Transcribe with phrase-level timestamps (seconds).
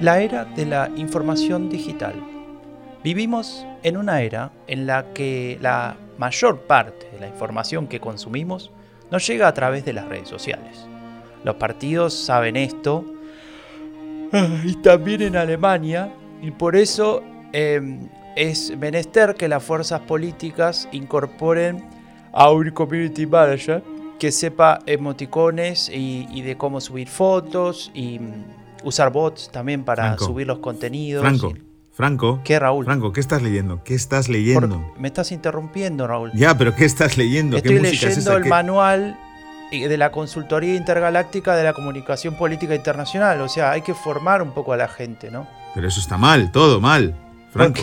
[0.00, 2.14] La era de la información digital.
[3.04, 8.70] Vivimos en una era en la que la mayor parte de la información que consumimos
[9.10, 10.86] nos llega a través de las redes sociales.
[11.44, 13.04] Los partidos saben esto
[14.64, 21.84] y también en Alemania y por eso em, es menester que las fuerzas políticas incorporen
[22.32, 23.82] a un community manager
[24.18, 28.18] que sepa emoticones y, y de cómo subir fotos y
[28.82, 31.22] usar bots también para subir los contenidos.
[31.22, 31.54] Franco,
[31.92, 32.40] Franco.
[32.44, 32.84] ¿Qué, Raúl?
[32.84, 33.82] Franco, ¿qué estás leyendo?
[33.84, 34.92] ¿Qué estás leyendo?
[34.98, 36.30] me estás interrumpiendo, Raúl.
[36.34, 37.56] Ya, pero ¿qué estás leyendo?
[37.56, 38.36] Estoy ¿Qué leyendo música es esa?
[38.36, 39.18] el ¿Qué- manual
[39.70, 43.40] de la Consultoría Intergaláctica de la Comunicación Política Internacional.
[43.40, 45.46] O sea, hay que formar un poco a la gente, ¿no?
[45.74, 47.14] Pero eso está mal, todo mal,
[47.52, 47.80] Franco.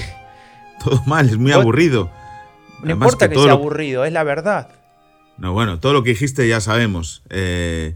[0.84, 2.12] Todo mal, es muy Vos- aburrido.
[2.80, 4.70] No Además importa que, todo sea lo- aburrido, es la verdad.
[5.38, 7.24] No, bueno, todo lo que dijiste ya sabemos.
[7.30, 7.96] eh,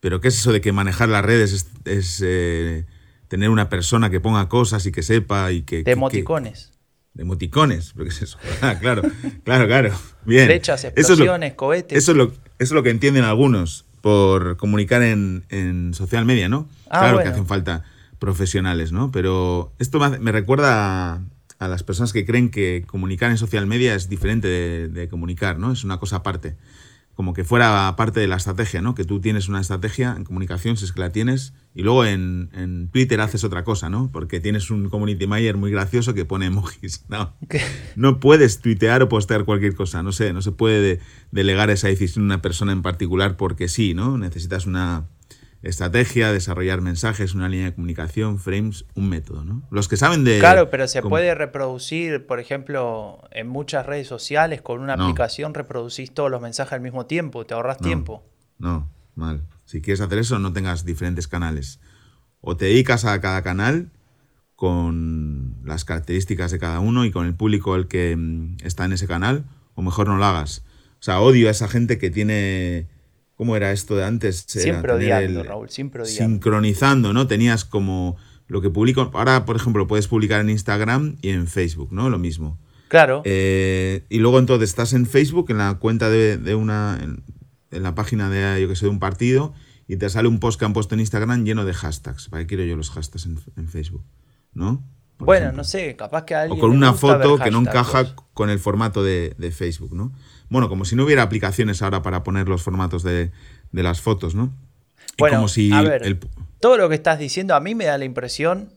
[0.00, 2.84] pero ¿qué es eso de que manejar las redes es, es, eh,
[3.28, 5.78] tener una persona que ponga cosas y que sepa y que...
[5.78, 6.72] De que- emoticones.
[7.14, 8.38] de emoticones, ¿pero qué es eso?
[8.62, 9.02] Ah, claro,
[9.44, 9.94] claro, claro.
[10.24, 10.46] Bien.
[10.46, 11.98] Flechas, Eso es lo- explosiones, cohetes.
[11.98, 16.48] Eso es lo, eso es lo que entienden algunos por comunicar en, en social media,
[16.48, 16.68] ¿no?
[16.88, 17.30] Ah, claro bueno.
[17.30, 17.84] que hacen falta
[18.20, 19.10] profesionales, ¿no?
[19.10, 21.22] Pero esto me, me recuerda a,
[21.58, 25.58] a las personas que creen que comunicar en social media es diferente de, de comunicar,
[25.58, 25.72] ¿no?
[25.72, 26.56] Es una cosa aparte.
[27.18, 28.94] Como que fuera parte de la estrategia, ¿no?
[28.94, 32.48] Que tú tienes una estrategia en comunicación, si es que la tienes, y luego en,
[32.54, 34.08] en Twitter haces otra cosa, ¿no?
[34.12, 37.04] Porque tienes un community manager muy gracioso que pone emojis.
[37.08, 37.34] No,
[37.96, 41.00] no puedes tuitear o postear cualquier cosa, no sé, no se puede de-
[41.32, 44.16] delegar esa decisión a una persona en particular porque sí, ¿no?
[44.16, 45.08] Necesitas una
[45.62, 49.62] estrategia, desarrollar mensajes, una línea de comunicación, frames, un método, ¿no?
[49.70, 50.38] Los que saben de...
[50.38, 55.04] Claro, pero se puede reproducir, por ejemplo, en muchas redes sociales con una No.
[55.04, 57.86] aplicación reproducís todos los mensajes al mismo tiempo, te ahorras No.
[57.86, 58.24] tiempo.
[58.58, 59.42] No, mal.
[59.64, 61.80] Si quieres hacer eso, no tengas diferentes canales.
[62.40, 63.90] O te dedicas a cada canal
[64.54, 68.92] con las características de cada uno y con el público el que mm, está en
[68.92, 69.44] ese canal,
[69.74, 70.64] o mejor no lo hagas.
[70.94, 72.88] O sea, odio a esa gente que tiene...
[73.38, 74.44] ¿Cómo era esto de antes?
[74.48, 76.24] Siempre odiando, el- Raúl, siempre odiando.
[76.34, 77.26] sincronizando, ¿no?
[77.26, 78.16] Tenías como
[78.48, 79.10] lo que publico.
[79.14, 82.10] Ahora, por ejemplo, puedes publicar en Instagram y en Facebook, ¿no?
[82.10, 82.58] Lo mismo.
[82.88, 86.98] Claro, Eh, y luego entonces estás en Facebook, en la cuenta de, de una.
[87.00, 87.22] En,
[87.70, 89.52] en la página de, yo que sé, de un partido,
[89.86, 92.28] y te sale un post que han puesto en Instagram lleno de hashtags.
[92.30, 94.02] ¿Para qué quiero yo los hashtags en, en Facebook?
[94.52, 94.82] ¿No?
[95.18, 95.58] Por bueno, ejemplo.
[95.58, 98.58] no sé, capaz que a O alguien con una foto que no encaja con el
[98.58, 100.12] formato de, de Facebook, ¿no?
[100.50, 103.30] Bueno, como si no hubiera aplicaciones ahora para poner los formatos de,
[103.72, 104.52] de las fotos, ¿no?
[105.18, 106.18] Bueno, como si a ver, el-
[106.60, 108.72] todo lo que estás diciendo a mí me da la impresión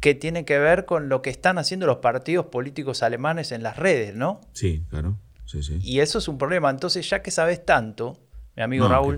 [0.00, 3.76] que tiene que ver con lo que están haciendo los partidos políticos alemanes en las
[3.76, 4.40] redes, ¿no?
[4.52, 5.16] Sí, claro.
[5.44, 5.78] Sí, sí.
[5.82, 6.70] Y eso es un problema.
[6.70, 8.18] Entonces, ya que sabes tanto,
[8.54, 9.16] mi amigo No, Raúl.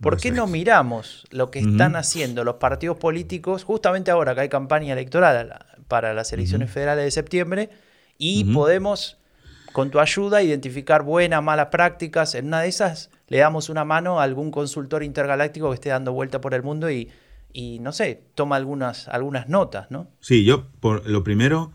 [0.00, 4.42] ¿por No qué no miramos lo que están haciendo los partidos políticos justamente ahora que
[4.42, 7.70] hay campaña electoral para las elecciones federales de septiembre
[8.18, 9.18] y podemos,
[9.76, 12.34] con tu ayuda, identificar buenas, malas prácticas?
[12.34, 16.14] En una de esas le damos una mano a algún consultor intergaláctico que esté dando
[16.14, 17.10] vuelta por el mundo y,
[17.82, 20.08] no sé, toma algunas, algunas notas, ¿no?
[20.20, 21.72] Sí, yo por, lo primero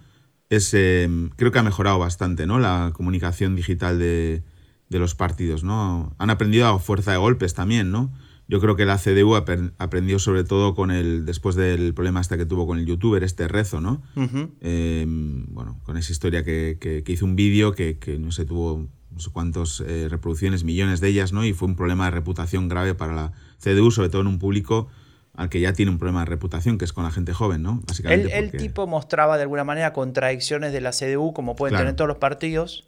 [0.49, 2.57] es, eh, creo que ha mejorado bastante, ¿no?
[2.57, 4.41] La comunicación digital de,
[4.89, 6.15] de los partidos, ¿no?
[6.17, 8.11] Han aprendido a fuerza de golpes también, ¿no?
[8.47, 12.45] Yo creo que la CDU aprendió sobre todo con el, después del problema este que
[12.45, 14.01] tuvo con el youtuber, este rezo, ¿no?
[14.17, 14.51] Ujú.
[14.59, 18.43] Eh, bueno, con esa historia que, que- que hizo un vídeo que, que no sé,
[18.45, 21.45] tuvo no sé cuántas reproducciones, millones de ellas, ¿no?
[21.45, 24.87] Y fue un problema de reputación grave para la CDU, sobre todo en un público
[25.33, 27.79] al que ya tiene un problema de reputación, que es con la gente joven, ¿no?
[27.79, 31.71] El, Básicamente el porque- tipo mostraba de alguna manera contradicciones de la CDU, como pueden
[31.71, 31.83] Claro.
[31.85, 32.85] tener todos los partidos.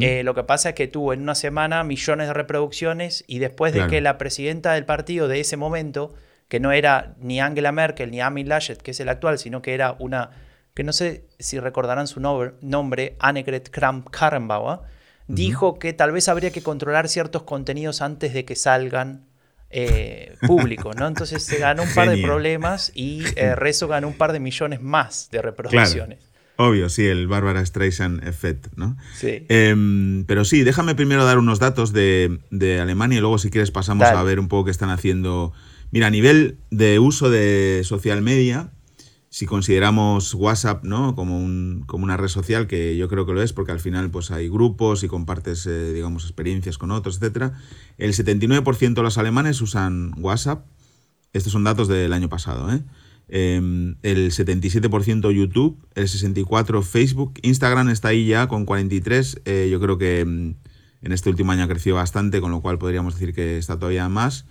[0.00, 3.72] Eh, lo que pasa es que tuvo en una semana millones de reproducciones y después
[3.72, 6.14] de que la presidenta del partido de ese momento,
[6.48, 9.74] que no era ni Angela Merkel ni Amy Laschet, que es el actual, sino que
[9.74, 10.30] era una
[10.74, 14.80] que no sé si recordarán su nombre, Annegret Kramp-Karrenbauer,
[15.26, 19.26] dijo que tal vez habría que controlar ciertos contenidos antes de que salgan
[19.70, 21.06] eh, públicos, ¿no?
[21.06, 24.80] Entonces se ganó un par de problemas y eh, Rezo ganó un par de millones
[24.80, 26.31] más de reproducciones.
[26.56, 28.96] Obvio, sí, el Barbara Streisand Effect, ¿no?
[29.14, 29.44] Sí.
[29.48, 32.40] Em, pero sí, déjame primero dar unos datos de,
[32.80, 35.52] Alemania y luego si quieres pasamos a ver un poco qué están haciendo.
[35.90, 38.70] Mira, a nivel de uso de social media,
[39.32, 41.14] si consideramos WhatsApp ¿no?
[41.14, 44.10] como, un, como una red social, que yo creo que lo es, porque al final
[44.10, 47.52] pues, hay grupos y compartes eh, digamos, experiencias con otros, etc.
[47.96, 50.66] El 79% de los alemanes usan WhatsApp.
[51.32, 52.70] Estos son datos del año pasado.
[52.74, 52.82] ¿eh?
[53.34, 59.40] Em, el 77% YouTube, el 64% Facebook, Instagram está ahí ya con 43%.
[59.46, 60.54] Eh, yo creo que em,
[61.00, 64.08] en este último año ha crecido bastante, con lo cual podríamos decir que está todavía
[64.08, 64.44] más.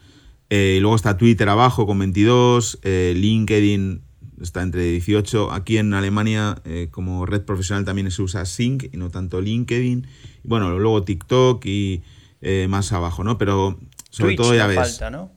[0.49, 4.01] y luego está Twitter abajo con 22, LinkedIn
[4.43, 5.51] está entre 18.
[5.51, 10.07] Aquí en Alemania, eh, como red profesional, también se usa Sync y no tanto LinkedIn.
[10.43, 12.03] Y bueno, luego TikTok y
[12.41, 13.37] eh, más abajo, ¿no?
[13.37, 13.79] Pero
[14.09, 14.77] sobre todo ya ves.
[14.77, 15.31] Falta, ¿no?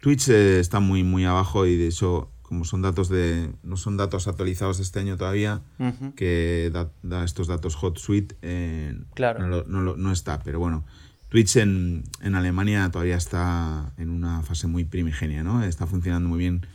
[0.00, 3.50] Twitch eh, está muy, muy abajo y de hecho, como son datos de.
[3.62, 5.60] no son datos actualizados de este año todavía,
[6.16, 6.72] que
[7.02, 8.36] da, estos datos Hot Suite,
[9.14, 9.64] claro.
[9.66, 10.40] no, no, está.
[10.40, 10.84] Pero bueno.
[11.28, 15.62] Twitch en, en Alemania todavía está en una fase muy primigenia, ¿no?
[15.62, 16.66] Está funcionando muy bien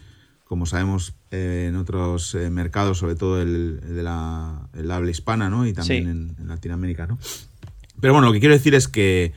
[0.54, 5.50] como sabemos eh, en otros eh, mercados, sobre todo el, de la el habla hispana,
[5.50, 5.66] ¿no?
[5.66, 7.18] Y también en, Latinoamérica, ¿no?
[8.00, 9.34] Pero bueno, lo que quiero decir es que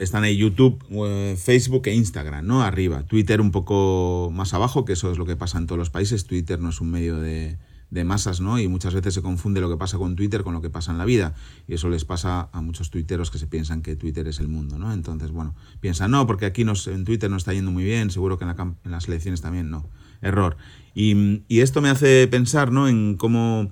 [0.00, 2.62] están ahí YouTube, eh, Facebook e Instagram, ¿no?
[2.62, 3.02] Arriba.
[3.02, 6.26] Twitter un poco más abajo, que eso es lo que pasa en todos los países.
[6.26, 7.58] Twitter no es un medio de,
[8.04, 8.58] masas, ¿no?
[8.58, 10.96] Y muchas veces se confunde lo que pasa con Twitter con lo que pasa en
[10.96, 11.34] la vida.
[11.68, 14.78] Y eso les pasa a muchos tuiteros que se piensan que Twitter es el mundo,
[14.78, 14.90] ¿no?
[14.94, 18.46] Entonces, bueno, piensan, no, porque aquí en Twitter no está yendo muy bien, seguro que
[18.46, 19.86] en, las elecciones también no.
[20.22, 20.56] Error.
[20.94, 22.88] Y, esto me hace pensar, ¿no?
[22.88, 23.70] En cómo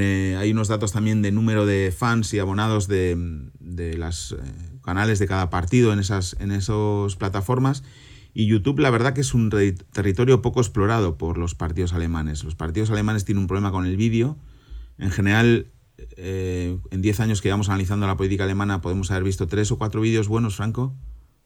[0.00, 3.16] eh, hay unos datos también de número de fans y abonados de,
[3.60, 4.36] de los eh,
[4.82, 7.82] canales de cada partido en esas en esas plataformas
[8.36, 12.42] y YouTube, la verdad que es un territorio poco explorado por los partidos alemanes.
[12.42, 14.36] Los partidos alemanes tienen un problema con el vídeo.
[14.98, 15.68] En general,
[16.16, 19.78] eh, en 10 años que llevamos analizando la política alemana, podemos haber visto tres o
[19.78, 20.96] cuatro vídeos buenos, Franco.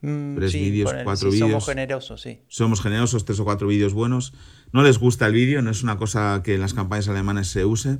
[0.01, 1.49] Mm, tres vídeos, cuatro vídeos.
[1.51, 2.41] Somos generosos, sí.
[2.47, 4.33] Somos generosos, tres o cuatro vídeos buenos.
[4.73, 7.65] No les gusta el vídeo, no es una cosa que en las campañas alemanas se
[7.65, 7.99] use.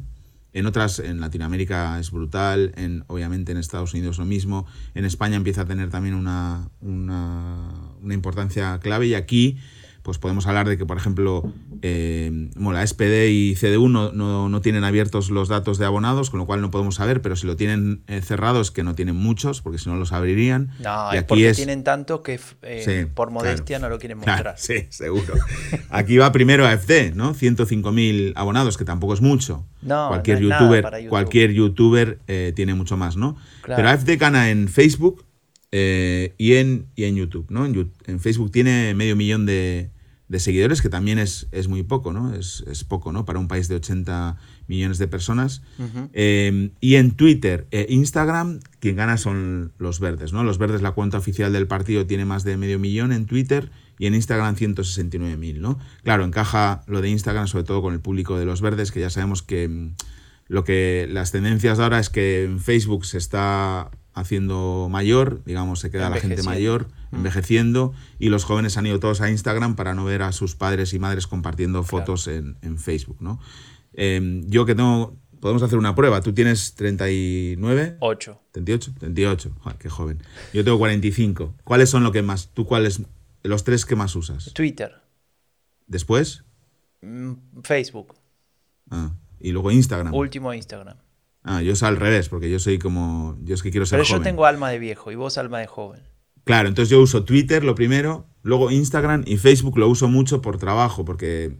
[0.51, 4.65] En otras, en Latinoamérica es brutal, en, obviamente en Estados Unidos lo mismo,
[4.95, 7.69] en España empieza a tener también una, una,
[8.01, 9.57] una importancia clave y aquí
[10.09, 11.53] pues podemos hablar de que, por ejemplo,
[11.83, 16.47] eh, la SPD y CDU no, no, tienen abiertos los datos de abonados, con lo
[16.47, 19.77] cual no podemos saber, pero si lo tienen eh, cerrados, que no tienen muchos, porque
[19.77, 20.71] si no los abrirían.
[20.79, 24.55] No, es porque tienen tanto que eh, por modestia no lo quieren mostrar.
[24.57, 25.35] sí, seguro.
[25.91, 27.35] Aquí va primero AFD, ¿no?
[27.35, 29.63] 105.000 abonados, que tampoco es mucho.
[29.83, 32.17] No, cualquier youtuber, cualquier youtuber
[32.55, 33.37] tiene mucho más, ¿no?
[33.63, 35.23] Pero AFD gana en Facebook
[35.71, 37.65] eh, y, en, y en YouTube, ¿no?
[37.65, 39.91] En, Facebook tiene medio millón de,
[40.37, 42.35] seguidores, que también es, es muy poco, ¿no?
[42.35, 43.25] Es, poco, ¿no?
[43.25, 44.37] Para un país de 80
[44.67, 45.63] millones de personas.
[46.13, 50.43] Eh, y en Twitter e Instagram, quien gana son los verdes, ¿no?
[50.43, 54.05] Los verdes, la cuenta oficial del partido tiene más de medio millón en Twitter y
[54.05, 55.79] en Instagram 169.000, ¿no?
[56.03, 59.09] Claro, encaja lo de Instagram sobre todo con el público de los verdes, que ya
[59.09, 59.95] sabemos que mm,
[60.47, 65.79] lo que las tendencias de ahora es que en Facebook se está haciendo mayor, digamos,
[65.79, 67.15] se queda la gente mayor, mm.
[67.17, 70.93] envejeciendo, y los jóvenes han ido todos a Instagram para no ver a sus padres
[70.93, 73.39] y madres compartiendo fotos en, Facebook, ¿no?
[73.93, 77.97] Em, yo que tengo, podemos hacer una prueba, tú tienes 39...
[77.99, 78.41] 8.
[78.51, 80.21] 38, 38, qué joven.
[80.53, 81.55] Yo tengo 45.
[81.63, 83.01] ¿Cuáles son lo que más, tú cuáles,
[83.43, 84.53] los tres que más usas?
[84.53, 85.01] Twitter.
[85.87, 86.43] ¿Después?
[87.01, 87.33] Mm,
[87.63, 88.15] Facebook.
[88.91, 90.13] Ah, y luego Instagram.
[90.13, 90.97] Último Instagram.
[91.43, 93.37] Ah, yo soy al revés, porque yo soy como.
[93.43, 95.67] Yo es que quiero ser Pero yo tengo alma de viejo y vos alma de
[95.67, 96.01] joven.
[96.43, 100.57] Claro, entonces yo uso Twitter lo primero, luego Instagram y Facebook lo uso mucho por
[100.57, 101.59] trabajo, porque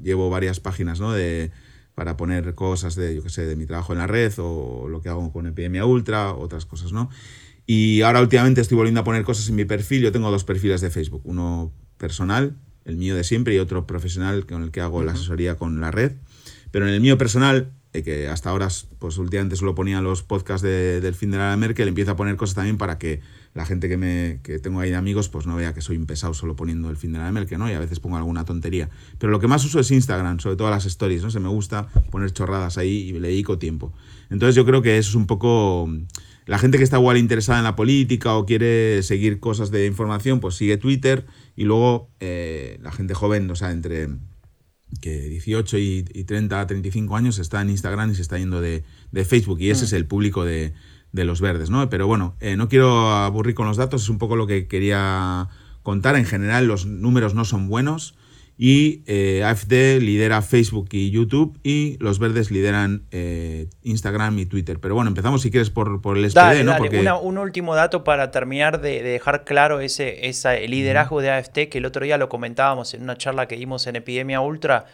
[0.00, 1.12] llevo varias páginas, ¿no?
[1.12, 1.50] De,
[1.94, 5.00] para poner cosas de, yo qué sé, de mi trabajo en la red o lo
[5.00, 7.10] que hago con Epidemia Ultra, otras cosas, ¿no?
[7.66, 10.02] Y ahora últimamente estoy volviendo a poner cosas en mi perfil.
[10.02, 14.46] Yo tengo dos perfiles de Facebook, uno personal, el mío de siempre, y otro profesional
[14.46, 16.12] con el que hago la asesoría con la red.
[16.70, 18.68] Pero en el mío personal que hasta ahora,
[18.98, 22.54] pues últimamente solo ponía los podcasts del fin de la Merkel, empiezo a poner cosas
[22.54, 23.20] también para que
[23.52, 26.06] la gente que, me, que tengo ahí de amigos, pues no vea que soy un
[26.06, 27.68] pesado solo poniendo el fin de la Merkel, ¿no?
[27.68, 28.88] Y a veces pongo alguna tontería.
[29.18, 31.30] Pero lo que más uso es Instagram, sobre todo las stories, ¿no?
[31.30, 33.92] Se me gusta poner chorradas ahí y le dedico tiempo.
[34.30, 35.90] Entonces yo creo que eso es un poco...
[36.46, 40.40] La gente que está igual interesada en la política o quiere seguir cosas de información,
[40.40, 44.08] pues sigue Twitter y luego eh, la gente joven, o sea, entre
[45.00, 48.84] que 18 y, 30, 35 años está en Instagram y se está yendo de,
[49.24, 49.86] Facebook y ese mm.
[49.86, 50.72] es el público de,
[51.12, 51.88] los verdes, ¿no?
[51.90, 55.48] Pero bueno, eh, no quiero aburrir con los datos, es un poco lo que quería
[55.82, 56.16] contar.
[56.16, 58.14] En general los números no son buenos
[58.58, 64.78] y eh, AFD lidera Facebook y YouTube y los verdes lideran eh, Instagram y Twitter.
[64.78, 67.20] Pero bueno, empezamos si quieres por, por el SPD, ¿no?
[67.20, 71.86] un último dato para terminar de, dejar claro ese, ese liderazgo de AFT que el
[71.86, 74.86] otro día lo comentábamos en una charla que dimos en Epidemia Ultra.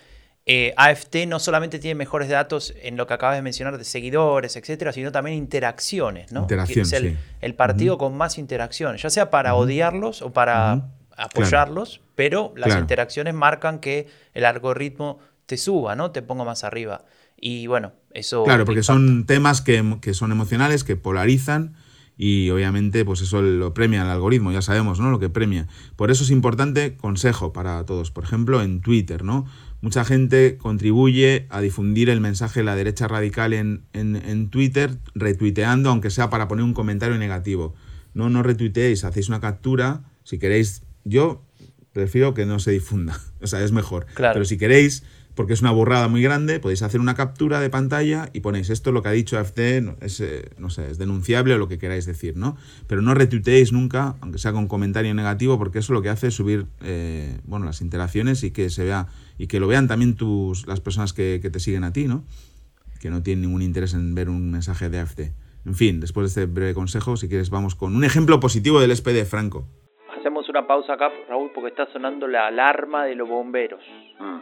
[0.50, 4.57] Eh, AFT no solamente tiene mejores datos en lo que acabas de mencionar de seguidores,
[4.57, 6.41] etcétera, sino también interacciones, ¿no?
[6.41, 6.91] Interacciones.
[6.91, 12.78] Es el, partido con más interacciones, ya sea para odiarlos o para apoyarlos, pero las
[12.78, 16.10] interacciones marcan que el algoritmo te suba, ¿no?
[16.10, 17.04] Te ponga más arriba.
[17.40, 18.44] Y bueno, eso...
[18.44, 21.75] Claro, porque son temas que, que, son emocionales, que polarizan
[22.16, 25.10] y obviamente pues eso lo premia el algoritmo, ya sabemos, ¿no?
[25.10, 25.68] Lo que premia.
[25.94, 29.46] Por eso es importante, consejo para todos, por ejemplo, en Twitter, ¿no?
[29.80, 34.98] Mucha gente contribuye a difundir el mensaje de la derecha radical en, en, en Twitter,
[35.14, 37.75] retuiteando, aunque sea para poner un comentario negativo.
[38.14, 41.45] No, no retuiteéis, hacéis una captura, si queréis yo
[41.93, 44.07] prefiero que no se difunda, o sea, es mejor.
[44.17, 45.02] Pero si queréis,
[45.35, 48.90] porque es una borrada muy grande, podéis hacer una captura de pantalla y ponéis esto
[48.90, 49.59] lo que ha dicho AFT,
[50.00, 52.57] es, eh, no sé, es denunciable o lo que queráis decir, ¿no?
[52.88, 56.35] Pero no retuiteéis nunca, aunque sea con comentario negativo, porque eso lo que hace es
[56.35, 59.07] subir, eh, bueno, las interacciones y que se vea,
[59.38, 62.25] y que lo vean también tus, las personas que, que te siguen a ti, ¿no?
[63.00, 65.21] Que no tienen ningún interés en ver un mensaje de AFT.
[65.67, 68.97] En fin, después de este breve consejo, si quieres, vamos con un ejemplo positivo del
[68.97, 69.69] SPD Franco
[70.59, 73.81] una pausa acá, Raúl, porque está sonando la alarma de los bomberos.
[74.19, 74.41] Ah.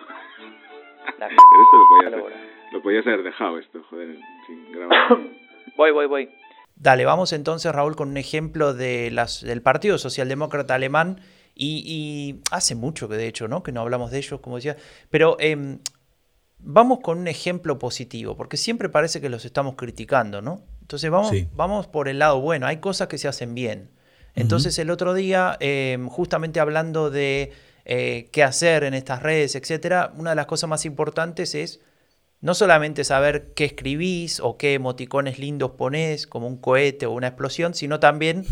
[2.73, 5.19] lo podías, haber dejado esto, joder, sin grabar.
[5.77, 6.31] voy, voy, voy.
[6.75, 11.21] Dale, vamos entonces, Raúl, con un ejemplo de las, del Partido Socialdemócrata Alemán.
[11.59, 13.63] Y, hace mucho que de hecho, ¿no?
[13.63, 14.77] Que no hablamos de ellos, como decía.
[15.09, 15.79] Pero em,
[16.59, 20.61] vamos con un ejemplo positivo, porque siempre parece que los estamos criticando, ¿no?
[20.83, 22.67] Entonces vamos, vamos por el lado bueno.
[22.67, 23.91] Hay cosas que se hacen bien.
[24.37, 27.53] Entonces el otro día, em, justamente hablando de
[27.87, 31.81] eh, qué hacer en estas redes, etcétera, una de las cosas más importantes es
[32.41, 37.29] no solamente saber qué escribís o qué emoticones lindos ponés, como un cohete o una
[37.29, 38.45] explosión, sino también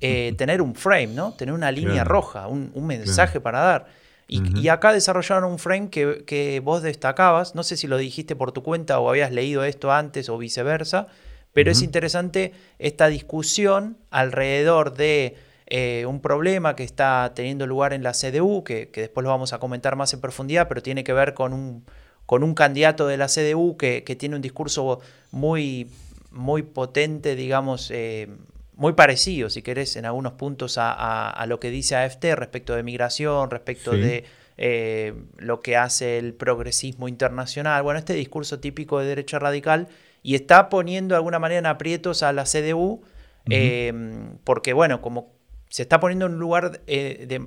[0.00, 1.32] eh, tener un frame, ¿no?
[1.32, 3.86] Tener una línea roja, un, mensaje para dar.
[4.28, 8.52] Y, acá desarrollaron un frame que, que, vos destacabas, no sé si lo dijiste por
[8.52, 11.08] tu cuenta o habías leído esto antes o viceversa,
[11.52, 18.02] pero es interesante esta discusión alrededor de eh, un problema que está teniendo lugar en
[18.02, 21.34] la CDU, que, después lo vamos a comentar más en profundidad, pero tiene que ver
[21.34, 21.84] con un,
[22.26, 25.90] con un candidato de la CDU que, tiene un discurso muy,
[26.30, 28.28] muy potente, digamos, eh,
[28.74, 33.50] muy parecido, si querés, en algunos puntos a, lo que dice AFT respecto de migración,
[33.50, 34.24] respecto de
[34.56, 37.82] eh, lo que hace el progresismo internacional.
[37.82, 39.88] Bueno, este discurso típico de derecha radical
[40.22, 43.02] y está poniendo de alguna manera en aprietos a la CDU,
[43.46, 45.32] em, porque bueno, como
[45.68, 47.44] se está poniendo en un lugar eh, de,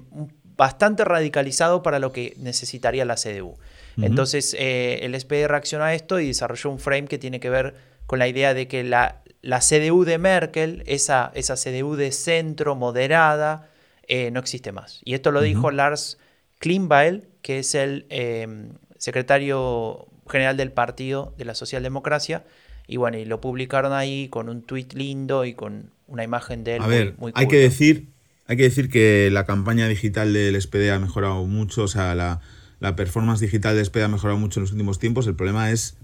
[0.57, 3.57] bastante radicalizado para lo que necesitaría la CDU.
[3.97, 7.75] Entonces eh, el SPD reaccionó a esto y desarrolló un frame que tiene que ver
[8.07, 12.75] con la idea de que la, la CDU de Merkel, esa, esa CDU de centro
[12.75, 13.69] moderada,
[14.07, 15.01] eh, no existe más.
[15.05, 16.17] Y esto lo dijo Lars
[16.59, 22.43] Klingbeil, que es el em, secretario general del partido de la socialdemocracia,
[22.87, 26.75] y bueno, y lo publicaron ahí con un tweet lindo y con una imagen de
[26.75, 26.81] él.
[26.81, 28.07] A ver, hay que decir,
[28.47, 32.41] hay que decir que la campaña digital del SPD ha mejorado mucho, o sea, la,
[32.95, 35.25] performance digital del SPD ha mejorado mucho en los últimos tiempos.
[35.25, 35.97] El problema es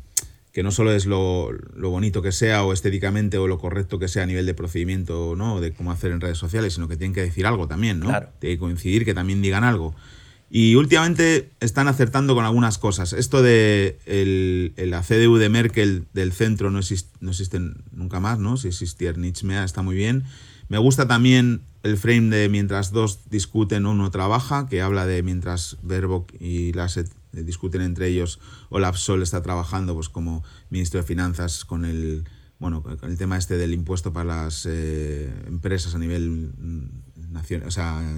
[0.51, 4.23] que no solo es lo, bonito que sea o estéticamente o lo correcto que sea
[4.23, 5.61] a nivel de procedimiento, ¿no?
[5.61, 8.07] De cómo hacer en redes sociales, sino que tienen que decir algo también, ¿no?
[8.39, 9.93] Tiene que coincidir, que también digan algo.
[10.53, 13.13] Y últimamente están acertando con algunas cosas.
[13.13, 18.37] Esto de el, la CDU de Merkel del centro no, existe, no existen nunca más,
[18.37, 18.57] ¿no?
[18.57, 20.25] Si existiera Nietzsche está muy bien.
[20.67, 25.77] Me gusta también el frame de mientras dos discuten, uno trabaja, que habla de mientras
[25.83, 31.63] Verbo y Lasset discuten entre ellos, Olaf Sol está trabajando pues como ministro de Finanzas
[31.63, 32.25] con el
[32.59, 36.51] bueno con el tema este del impuesto para las eh, empresas a nivel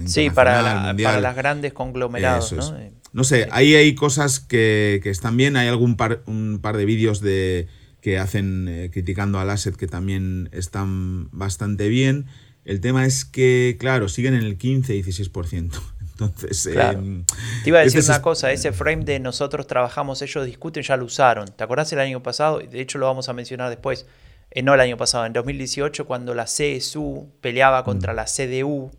[0.06, 2.52] sí, para, las grandes conglomerados.
[2.52, 2.76] ¿no?
[3.12, 7.20] no sé, ahí hay cosas que, están bien, hay algún par, un par de vídeos
[7.20, 7.68] de
[8.00, 12.26] que hacen eh, criticando al asset que también están bastante bien.
[12.64, 15.70] El tema es que, claro, siguen en el 15-16%.
[16.12, 17.24] Entonces, em,
[17.62, 21.06] te iba a decir una cosa, ese frame de nosotros trabajamos, ellos discuten, ya lo
[21.06, 21.48] usaron.
[21.48, 22.58] ¿Te acordás el año pasado?
[22.58, 24.06] De hecho, lo vamos a mencionar después.
[24.50, 28.16] Eh, no el año pasado, en 2018, cuando la CSU peleaba contra mm.
[28.16, 28.90] la CDU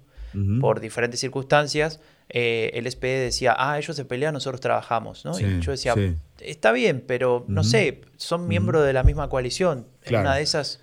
[0.59, 1.99] por diferentes circunstancias,
[2.29, 5.33] eh, el SPD decía, ah, ellos se pelean, nosotros trabajamos, ¿no?
[5.35, 6.15] Sí, y yo decía, sí.
[6.39, 7.69] está bien, pero no Ujú.
[7.69, 9.85] sé, son miembros de la misma coalición.
[10.03, 10.27] En Claro.
[10.29, 10.79] una de esas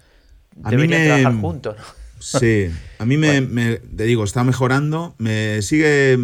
[0.56, 1.85] deberían me- trabajar juntos, ¿no?
[2.21, 5.16] Sí, a mí me, me- te digo, está mejorando.
[5.18, 6.16] Me sigue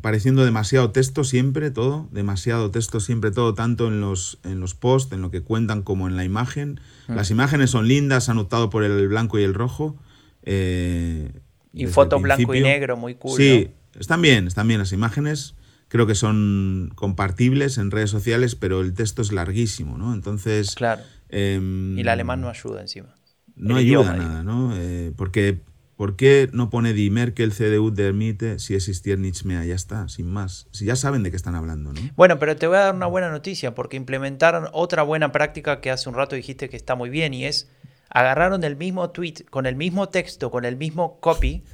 [0.00, 2.08] pareciendo demasiado texto siempre, todo.
[2.10, 6.08] Demasiado texto siempre, todo, tanto en los, en los posts, en lo que cuentan, como
[6.08, 6.80] en la imagen.
[7.06, 7.14] Mm.
[7.14, 9.96] Las imágenes son lindas, han optado por el blanco y el rojo.
[10.42, 11.30] eh,
[11.76, 13.36] Y foto blanco y negro, muy cool.
[13.36, 15.54] Sí, están bien, están bien las imágenes.
[15.88, 20.12] Creo que son compartibles en redes sociales, pero el texto es larguísimo, ¿no?
[20.14, 20.70] Entonces.
[20.70, 20.74] ¿no?
[20.74, 21.02] Claro.
[21.28, 23.14] em, Y el alemán no ayuda encima.
[23.54, 24.76] no El ayuda idioma, nada, ¿no?
[24.76, 25.60] Eh, porque,
[25.96, 29.64] ¿Por qué no pone Die Merkel CDU der Mitte si existiera nichts mehr?
[29.66, 30.66] Ya está, sin más.
[30.70, 32.00] Si ya saben de qué están hablando, ¿no?
[32.16, 35.90] Bueno, pero te voy a dar una buena noticia, porque implementaron otra buena práctica que
[35.90, 37.70] hace un rato dijiste que está muy bien, y es
[38.10, 41.64] agarraron el mismo tweet con el mismo texto, con el mismo copy,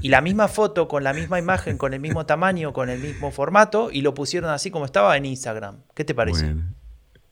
[0.00, 3.30] y la misma foto, con la misma imagen, con el mismo tamaño, con el mismo
[3.30, 5.76] formato, y lo pusieron así como estaba en Instagram.
[5.94, 6.46] ¿Qué te parece?
[6.46, 6.62] Bueno,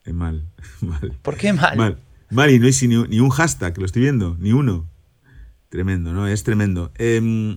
[0.04, 0.46] eh, mal,
[0.80, 1.18] mal.
[1.22, 1.76] ¿Por qué mal?
[1.76, 1.98] Mal,
[2.30, 4.88] mal, y no hay ni un hashtag, lo estoy viendo, ni uno.
[5.70, 6.26] Tremendo, ¿no?
[6.26, 6.90] Es tremendo.
[6.96, 7.54] Em,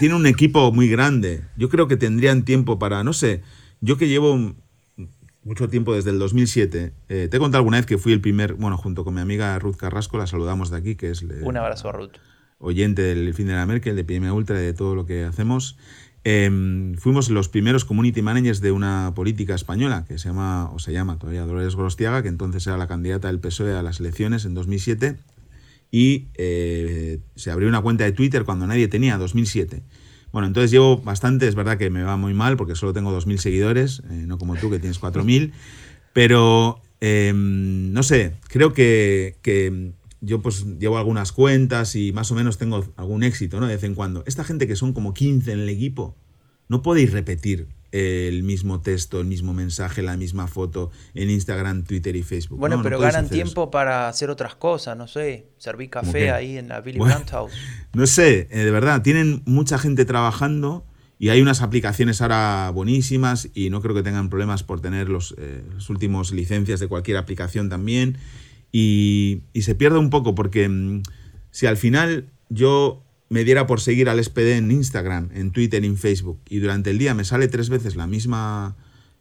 [0.00, 1.44] tiene un equipo muy grande.
[1.56, 3.42] Yo creo que tendrían tiempo para, no sé,
[3.80, 4.54] yo que llevo
[5.44, 8.54] mucho tiempo desde el 2007, eh, te he contado alguna vez que fui el primer,
[8.54, 11.56] bueno, junto con mi amiga Ruth Carrasco, la saludamos de aquí, que es eh, Un
[11.56, 12.12] abrazo a Ruth.
[12.58, 15.76] oyente del fin de la Merkel, de PMA Ultra, de todo lo que hacemos.
[16.24, 20.92] Em, fuimos los primeros community managers de una política española que se llama, o se
[20.92, 24.54] llama todavía Dolores Gorostiaga, que entonces era la candidata del PSOE a las elecciones en
[24.54, 25.16] 2007
[25.90, 29.82] y eh, se abrió una cuenta de Twitter cuando nadie tenía, 2007.
[30.32, 33.36] Bueno, entonces llevo bastante, es verdad que me va muy mal porque solo tengo 2.000
[33.36, 35.52] seguidores, eh, no como tú que tienes 4.000,
[36.14, 42.34] pero eh, no sé, creo que, que yo pues llevo algunas cuentas y más o
[42.34, 43.66] menos tengo algún éxito, ¿no?
[43.66, 44.22] De vez en cuando.
[44.26, 46.16] Esta gente que son como 15 en el equipo,
[46.68, 52.16] no podéis repetir el mismo texto, el mismo mensaje, la misma foto en Instagram, Twitter
[52.16, 52.58] y Facebook.
[52.58, 53.34] Bueno, No, no pero ganan eso.
[53.34, 57.14] tiempo para hacer otras cosas, no sé, servir ¿Cómo café ahí en la Billy Bueno.
[57.14, 57.52] Brandt House.
[57.94, 60.86] No sé, eh, de verdad, tienen mucha gente trabajando
[61.18, 65.34] y hay unas aplicaciones ahora buenísimas y no creo que tengan problemas por tener los,
[65.38, 68.16] eh, los últimos licencias de cualquier aplicación también.
[68.72, 71.02] Y, y se pierde un poco porque mm,
[71.50, 73.01] si al final yo
[73.32, 76.98] me diera por seguir al SPD en Instagram, en Twitter en Facebook y durante el
[76.98, 78.76] día me sale tres veces la misma...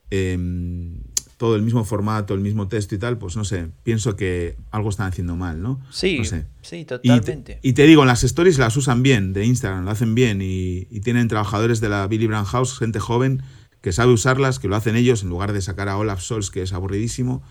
[0.10, 0.98] em,
[1.38, 4.90] todo el mismo formato, el mismo texto y tal, pues no sé, pienso que algo
[4.92, 5.80] están haciendo mal, ¿no?
[5.90, 6.46] Sí, No sé.
[6.62, 7.60] sí, Y te, totalmente.
[7.64, 11.00] y te digo, las stories las usan bien, de Instagram, lo hacen bien y, y
[11.00, 13.42] tienen trabajadores de la Billy Brandt House, gente joven
[13.82, 16.62] que sabe usarlas, que lo hacen ellos en lugar de sacar a Olaf Scholz, que
[16.62, 17.42] es aburridísimo.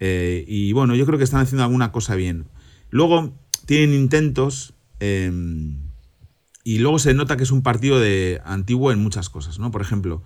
[0.00, 2.46] Eh, y bueno, yo creo que están haciendo alguna cosa bien.
[2.88, 3.34] Luego
[3.66, 5.30] tienen intentos eh,
[6.64, 9.70] y luego se nota que es un partido de antiguo en muchas cosas, ¿no?
[9.70, 10.22] Por ejemplo,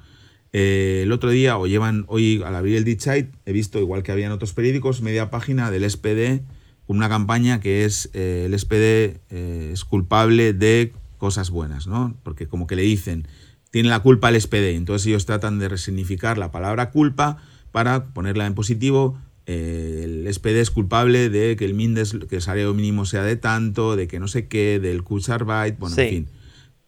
[0.52, 4.12] eh, el otro día, o llevan hoy al abrir el Dichite, he visto, igual que
[4.12, 6.42] había en otros periódicos, media página del SPD,
[6.86, 12.16] con una campaña que es eh, el SPD eh, es culpable de cosas buenas, ¿no?
[12.22, 13.26] Porque como que le dicen,
[13.70, 17.36] tiene la culpa el SPD, entonces ellos tratan de resignificar la palabra culpa
[17.72, 19.18] para ponerla en positivo.
[19.48, 23.34] Eh, el SPD es culpable de que el Mindes, que el salario mínimo sea de
[23.36, 26.02] tanto, de que no sé qué, del Kurzarbeit, bueno, Sí.
[26.02, 26.28] en fin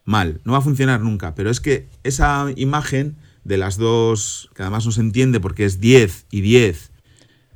[0.04, 4.62] mal, no va a funcionar nunca, pero es que esa imagen de las dos, que
[4.62, 6.90] además no se entiende porque es 10 y 10,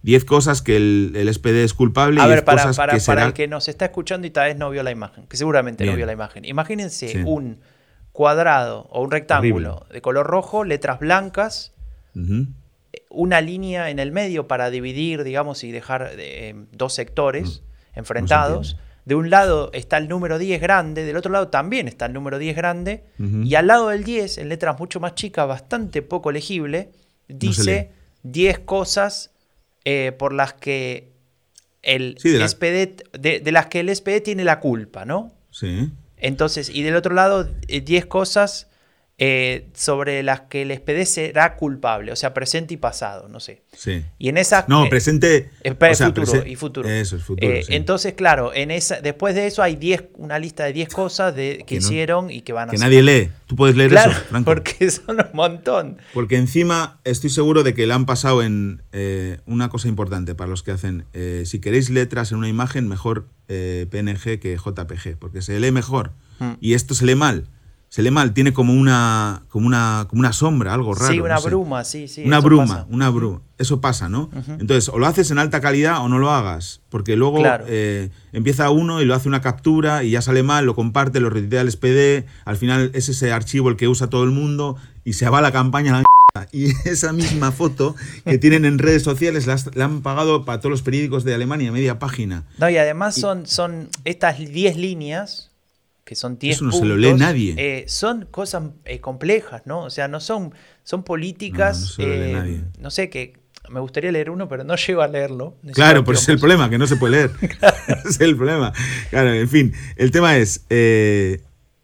[0.02, 2.92] 10 cosas que el, el SPD es culpable A y ver, 10 para, cosas para,
[2.92, 3.26] que para será...
[3.26, 5.96] el que nos está escuchando y tal vez no vio la imagen, que seguramente no
[5.96, 6.44] vio la imagen.
[6.44, 7.18] Imagínense Sí.
[7.24, 7.58] un
[8.12, 11.72] cuadrado o un rectángulo de color rojo, letras blancas,
[13.14, 17.62] una línea en el medio para dividir, digamos, y dejar eh, dos sectores
[17.94, 18.70] enfrentados.
[18.72, 18.84] entiende.
[19.06, 22.38] de un lado está el número 10 grande, del otro lado también está el número
[22.38, 26.90] 10 grande, y al lado del 10, en letras mucho más chicas, bastante poco legible,
[27.28, 27.90] dice
[28.22, 29.30] 10 cosas
[29.84, 31.12] eh, por las que
[31.82, 35.32] el Sí, de la- SPD, de, de las que el SPD tiene la culpa, ¿no?
[35.50, 35.90] Sí.
[36.16, 38.68] Entonces, y del otro lado, eh, 10 cosas
[39.16, 43.62] eh, sobre las que el SPD será culpable, o sea, presente y pasado, no sé.
[43.72, 44.02] Sí.
[44.18, 44.68] Y en esas...
[44.68, 45.50] No, eh, presente.
[45.62, 46.88] Espera, o sea, futuro y futuro.
[46.88, 47.48] Eso es futuro.
[47.52, 47.74] Eh, sí.
[47.76, 51.58] Entonces, claro, en esa, después de eso hay 10, una lista de 10 cosas de,
[51.58, 52.88] que, Que no- hicieron y que van a que hacer.
[52.88, 53.30] nadie lee.
[53.46, 54.46] Tú puedes leer Claro, eso, Franco.
[54.46, 55.98] porque son un montón.
[56.12, 60.50] Porque encima estoy seguro de que le han pasado en eh, una cosa importante para
[60.50, 61.04] los que hacen.
[61.12, 65.70] eh, si queréis letras en una imagen, mejor eh, PNG que JPG, porque se lee
[65.70, 66.14] mejor.
[66.40, 66.54] Mm.
[66.60, 67.46] Y esto se lee mal.
[67.94, 71.12] Se lee mal, tiene como una, como una, como una sombra, algo raro.
[71.12, 71.48] sí, una no sé.
[71.48, 72.24] bruma, sí, sí.
[72.26, 72.86] una bruma, pasa.
[72.90, 73.40] una bruma.
[73.56, 74.30] Eso pasa, ¿no?
[74.58, 76.80] Entonces, o lo haces en alta calidad o no lo hagas.
[76.88, 77.66] Porque luego Claro.
[77.68, 81.30] eh, empieza uno y lo hace una captura y ya sale mal, lo comparte, lo
[81.30, 82.26] retuitea el SPD.
[82.44, 85.52] Al final es ese archivo el que usa todo el mundo y se va la
[85.52, 86.04] campaña a la
[86.50, 90.82] y esa misma foto que tienen en redes sociales la, han pagado para todos los
[90.82, 92.42] periódicos de Alemania, media página.
[92.58, 95.52] No, y además son, son estas 10 líneas,
[96.04, 97.54] que son 10 Eso no se lo lee nadie.
[97.56, 99.84] Eh, son cosas eh, complejas, ¿no?
[99.84, 103.38] O sea, no son, son políticas, no, eh, no sé, que
[103.70, 105.56] me gustaría leer uno, pero no llego a leerlo.
[105.72, 107.30] Claro, pero es el problema, que no se puede leer.
[108.04, 108.72] es el problema.
[109.10, 110.66] Claro, en fin, el tema es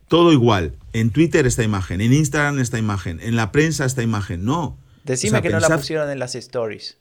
[0.09, 0.74] todo igual.
[0.92, 4.44] En Twitter esta imagen, en Instagram esta imagen, en la prensa esta imagen.
[4.44, 4.76] No.
[5.04, 6.98] Decime que no la pusieron en las stories.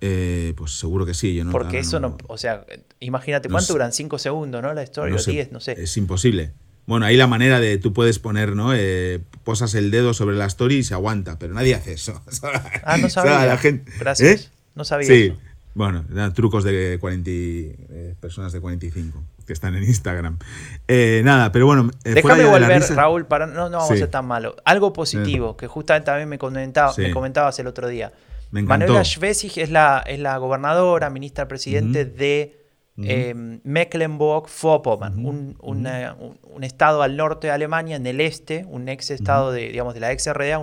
[0.00, 1.34] Eh, pues seguro que sí.
[1.34, 2.66] Yo no, Porque eso no, o sea,
[3.00, 3.92] imagínate, ¿cuánto duran?
[3.92, 4.74] ¿Cinco segundos, no?
[4.74, 5.72] La o diez, no sé.
[5.80, 6.52] Es imposible.
[6.86, 8.72] Bueno, ahí la manera de tú puedes poner, ¿no?
[8.74, 12.22] Eh, posas el dedo sobre la story y se aguanta, pero nadie hace eso.
[12.84, 13.44] ah, no sabía.
[13.46, 14.42] la gente, Gracias.
[14.42, 14.48] ¿Eh?
[14.74, 15.32] No sabía sí.
[15.74, 20.38] Bueno, trucos de 40, personas de 45 que están en Instagram.
[21.22, 21.90] Nada, pero bueno.
[22.02, 24.56] Déjame volver, Raúl, para no, no vamos a ser tan malo.
[24.64, 28.12] Algo positivo, que justamente también me, comentaba, me comentabas el otro día.
[28.50, 32.64] Manuela Schwesig es la, es la gobernadora, ministra presidente de
[32.96, 39.52] em, Mecklenburg-Vorpommern, un, un, estado al norte de Alemania, en el este, un ex estado
[39.52, 40.60] de, digamos, de la ex RDA.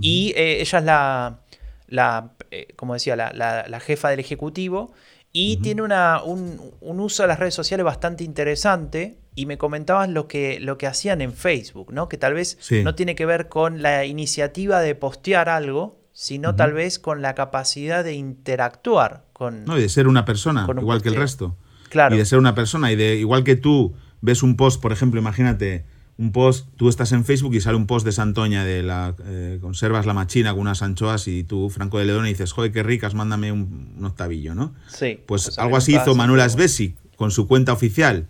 [0.00, 1.40] y eh, ella es la,
[1.88, 2.32] la
[2.76, 4.92] como decía, la, la, jefa del Ejecutivo
[5.32, 9.18] y tiene una, un, uso de las redes sociales bastante interesante.
[9.34, 12.08] Y me comentabas lo que, lo que hacían en Facebook, ¿no?
[12.08, 16.72] Que tal vez no tiene que ver con la iniciativa de postear algo, sino tal
[16.72, 19.64] vez con la capacidad de interactuar con.
[19.64, 21.56] No, y de ser una persona, igual que el resto.
[21.90, 22.16] Claro.
[22.16, 22.90] Y de ser una persona.
[22.90, 25.84] Y de igual que tú ves un post, por ejemplo, imagínate
[26.16, 29.58] un post, tú estás en Facebook y sale un post de Santoña de la eh,
[29.60, 32.82] conservas la machina con unas anchoas y tú, Franco de León, y dices, joder, qué
[32.82, 34.74] ricas, mándame un, octavillo, ¿no?
[34.88, 35.20] Sí.
[35.24, 38.26] Pues, pues algo así hizo Manuel Asbesi con su cuenta oficial.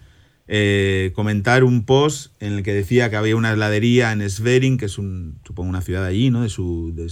[0.51, 4.87] Eh, comentar un post en el que decía que había una heladería en Svering, que
[4.87, 6.43] es un, supongo una ciudad allí, ¿no?
[6.43, 7.09] De su, de,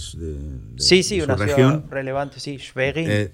[0.77, 1.73] sí, sí, una región.
[1.73, 3.07] Ciudad relevante, sí, Schwerin.
[3.07, 3.31] Eh,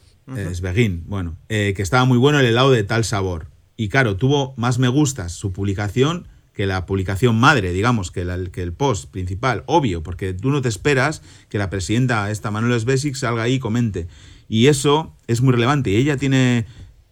[1.05, 3.47] bueno, que estaba muy bueno el helado de tal sabor.
[3.77, 8.61] Y claro, tuvo más me gustas su publicación que la publicación madre, digamos, que, que,
[8.61, 13.15] el post principal, obvio, porque tú no te esperas que la presidenta, esta Manuela Basic,
[13.15, 14.07] salga ahí y comente.
[14.47, 15.89] Y eso es muy relevante.
[15.89, 16.65] Y ella tiene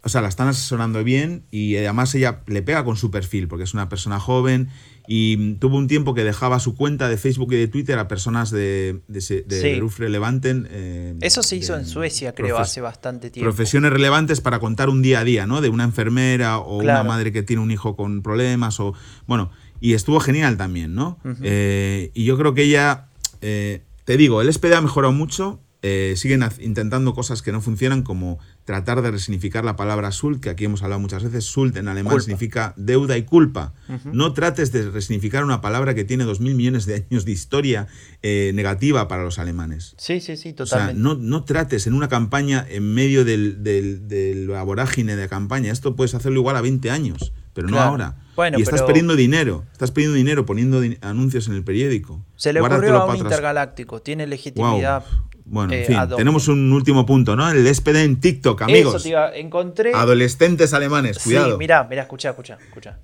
[0.03, 3.65] o sea, la están asesorando bien y además ella le pega con su perfil porque
[3.65, 4.69] es una persona joven
[5.07, 8.49] y tuvo un tiempo que dejaba su cuenta de Facebook y de Twitter a personas
[8.49, 10.67] de, de, de Ruf Relevanten.
[10.71, 13.47] Eh, Eso se hizo en Suecia, creo, hace bastante tiempo.
[13.49, 15.61] Profesiones relevantes para contar un día a día, ¿no?
[15.61, 18.93] De una enfermera o una madre que tiene un hijo con problemas o...
[19.27, 21.19] Bueno, y estuvo genial también, ¿no?
[21.43, 23.07] Eh, y yo creo que ella...
[23.41, 28.03] Eh, te digo, el SPD ha mejorado mucho, eh, siguen intentando cosas que no funcionan,
[28.03, 31.45] como tratar de resignificar la palabra Sult, que aquí hemos hablado muchas veces.
[31.45, 33.73] Sult en alemán significa deuda y culpa.
[34.05, 37.87] No trates de resignificar una palabra que tiene dos mil millones de años de historia
[38.21, 39.95] eh, negativa para los alemanes.
[39.97, 41.01] Sí, sí, sí, totalmente.
[41.01, 45.27] O sea, no, no trates en una campaña en medio del, del, la vorágine de
[45.27, 45.71] campaña.
[45.71, 48.17] Esto puedes hacerlo igual a 20 años, pero no ahora.
[48.55, 52.23] y estás perdiendo dinero, estás perdiendo dinero poniendo anuncios en el periódico.
[52.35, 55.03] Se le ocurrió a un intergaláctico, tiene legitimidad.
[55.51, 57.51] Bueno, en eh, fin, tenemos un último punto, ¿no?
[57.51, 58.95] El SPD en TikTok, amigos.
[58.95, 59.91] Eso, tío, encontré.
[59.93, 61.51] Adolescentes alemanes, cuidado.
[61.51, 62.99] Sí, mirá, mirá, escucha, escucha, escucha.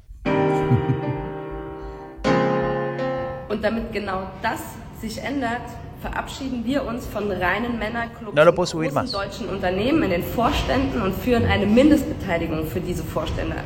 [8.33, 9.11] No lo puedo subir más.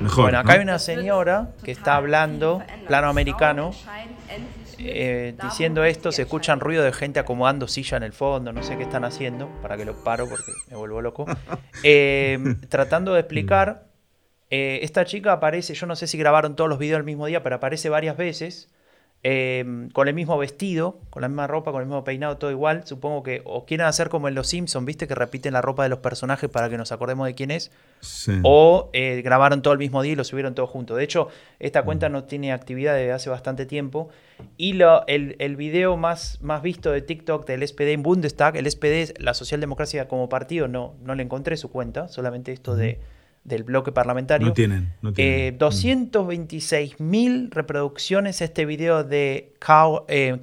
[0.01, 0.53] Mejor, bueno, acá ¿no?
[0.53, 3.73] hay una señora que está hablando, plano americano,
[4.83, 8.77] eh, diciendo esto, se escuchan ruido de gente acomodando silla en el fondo, no sé
[8.77, 11.25] qué están haciendo, para que lo paro porque me vuelvo loco.
[11.83, 12.37] Eh,
[12.69, 13.87] tratando de explicar,
[14.51, 17.41] eh, esta chica aparece, yo no sé si grabaron todos los videos el mismo día,
[17.41, 18.69] pero aparece varias veces
[19.23, 22.87] Em, con el mismo vestido, con la misma ropa, con el mismo peinado, todo igual.
[22.87, 25.07] Supongo que o quieren hacer como en Los Simpsons, ¿viste?
[25.07, 27.71] Que repiten la ropa de los personajes para que nos acordemos de quién es.
[28.41, 30.95] O eh, grabaron todo el mismo día y lo subieron todo junto.
[30.95, 31.27] De hecho,
[31.59, 34.09] esta cuenta no tiene actividad desde hace bastante tiempo.
[34.57, 38.69] Y lo, el, el, video más, más visto de TikTok del SPD en Bundestag, el
[38.71, 42.99] SPD, la socialdemocracia como partido, no, no le encontré su cuenta, solamente esto de
[43.43, 44.47] del bloque parlamentario.
[44.47, 44.93] No tienen.
[45.01, 45.57] No tienen.
[45.57, 50.39] 226 eh, mil reproducciones este video de Karl, eh,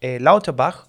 [0.00, 0.86] eh, Lauterbach.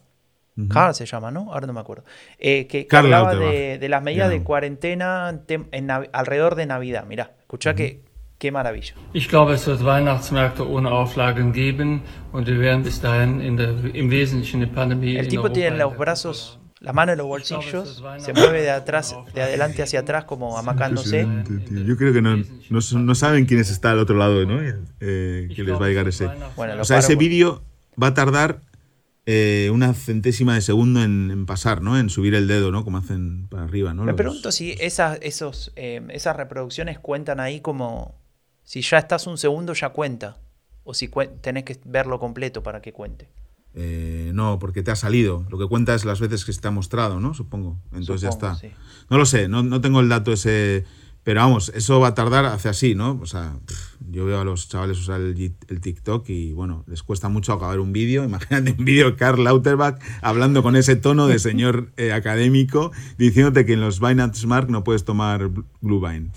[0.69, 1.51] Karl se llama, ¿no?
[1.51, 2.05] Ahora no me acuerdo.
[2.39, 7.05] que, hablaba de, las medidas de cuarentena en, alrededor de Navidad.
[7.05, 8.05] Mirá, escuchá que,
[8.37, 8.93] qué maravilla.
[9.11, 13.75] Ich glaube, es wird Weihnachtsmärkte ohne Auflagen geben und wir werden bis dahin in der,
[13.93, 15.17] im Wesentlichen die Pandemie.
[15.17, 19.41] El tipo tiene los brazos la mano en los bolsillos, se mueve de atrás, de
[19.41, 21.27] adelante hacia atrás como amacándose.
[21.71, 22.37] Yo creo que no,
[22.69, 24.61] no, saben quiénes está al otro lado, ¿no?
[24.99, 26.27] Eh, que les va a llegar ese.
[26.27, 27.63] o sea, ese vídeo
[28.01, 28.59] va a tardar
[29.25, 31.97] eh, una centésima de segundo en, pasar, ¿no?
[31.97, 32.83] En subir el dedo, ¿no?
[32.83, 34.03] Como hacen para arriba, ¿no?
[34.03, 38.13] Me pregunto si esas, esos, eh, esas reproducciones cuentan ahí como...
[38.63, 40.37] Si ya estás un segundo ya cuenta.
[40.83, 41.09] O si
[41.41, 43.27] tenés que verlo completo para que cuente.
[43.75, 45.45] Eh, no, porque te ha salido.
[45.49, 47.33] Lo que cuenta es las veces que se te ha mostrado, ¿no?
[47.33, 47.77] Supongo.
[47.91, 48.57] Entonces ya está.
[49.09, 50.85] No lo sé, no, no tengo el dato ese
[51.25, 53.17] pero vamos, eso va a tardar hacia así, ¿no?
[53.19, 53.57] O sea,
[54.11, 57.91] yo veo a los chavales usar el, TikTok y bueno, les cuesta mucho acabar un
[57.91, 58.23] vídeo.
[58.25, 63.65] Imagínate un vídeo de Karl Lauterbach hablando con ese tono de señor eh, académico diciéndote
[63.65, 65.49] que en los Binance Smart no puedes tomar
[65.81, 66.29] Blue Vine.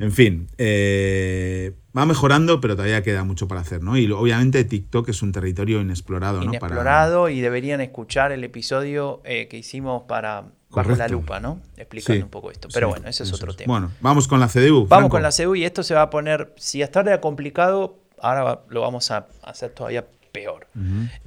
[0.00, 3.98] En fin, eh, va mejorando, pero todavía queda mucho para hacer, ¿no?
[3.98, 6.44] Y obviamente TikTok es un territorio inexplorado, ¿no?
[6.44, 11.60] Inexplorado y deberían escuchar el episodio eh, que hicimos para bajo la lupa, ¿no?
[11.76, 12.68] Explicando un poco esto.
[12.72, 13.74] Pero bueno, ese es otro tema.
[13.74, 14.86] Bueno, vamos con la CDU.
[14.86, 17.98] Vamos con la CDU y esto se va a poner, si hasta ahora era complicado,
[18.22, 20.66] ahora lo vamos a hacer todavía peor.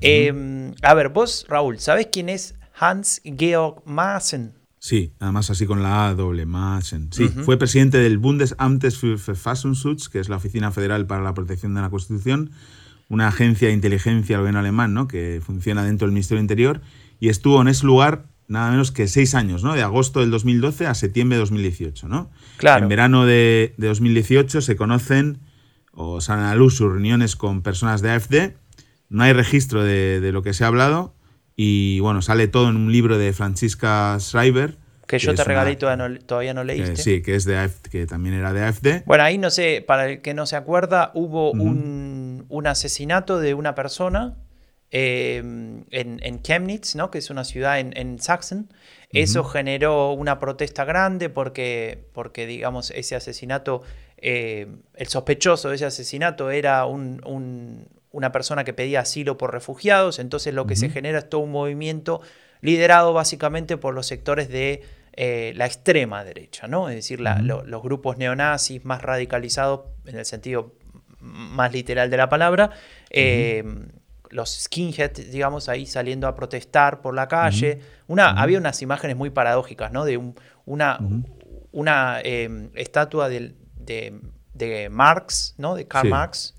[0.02, 4.63] Em, a ver, vos, Raúl, ¿sabés quién es Hans Georg Maaßen?
[4.84, 7.14] Sí, además así con la A doble, Maaßen.
[7.14, 11.74] Sí, fue presidente del Bundesamtes für Verfassungsschutz, que es la Oficina Federal para la Protección
[11.74, 12.52] de la Constitución,
[13.08, 15.08] una agencia de inteligencia del gobierno alemán, ¿no?
[15.08, 16.82] que funciona dentro del Ministerio del Interior,
[17.22, 19.74] y estuvo en ese lugar nada menos que seis años, ¿no?
[19.74, 22.30] De agosto del 2012 a septiembre de 2018, ¿no?
[22.58, 22.84] Claro.
[22.84, 25.40] En verano de, 2018 se conocen
[25.94, 28.58] o salen a luz sus reuniones con personas de AFD.
[29.08, 31.16] No hay registro de, lo que se ha hablado
[31.56, 34.78] y, bueno, sale todo en un libro de Francisca Schreiber.
[35.08, 36.96] Que, yo te regalé y todavía no, leíste.
[36.96, 39.04] sí, que, es de que también era de AFD.
[39.06, 43.54] Bueno, ahí no sé, para el que no se acuerda, hubo un, un asesinato de
[43.54, 44.38] una persona
[44.96, 47.10] Em, en, Chemnitz, ¿no?
[47.10, 48.70] que es una ciudad en, en Sachsen.
[49.12, 53.82] Eso generó una protesta grande porque, porque digamos, ese asesinato,
[54.18, 56.86] eh, el sospechoso de ese asesinato era
[58.14, 61.52] una persona que pedía asilo por refugiados, entonces lo que se genera es todo un
[61.52, 62.22] movimiento
[62.62, 66.88] liderado básicamente por los sectores de eh, la extrema derecha, ¿no?
[66.88, 70.76] es decir, los grupos neonazis más radicalizados en el sentido
[71.20, 72.72] más literal de la palabra
[74.34, 77.80] los skinheads, digamos, ahí saliendo a protestar por la calle.
[78.08, 80.06] una, Había unas imágenes muy paradójicas, ¿no?
[80.06, 80.18] De
[80.66, 81.00] una,
[81.72, 85.76] una em, estatua de, de, Marx, ¿no?
[85.76, 86.56] De Karl Marx.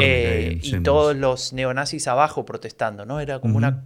[0.00, 3.20] Eh, y todos los neonazis abajo protestando, ¿no?
[3.20, 3.82] Era como una,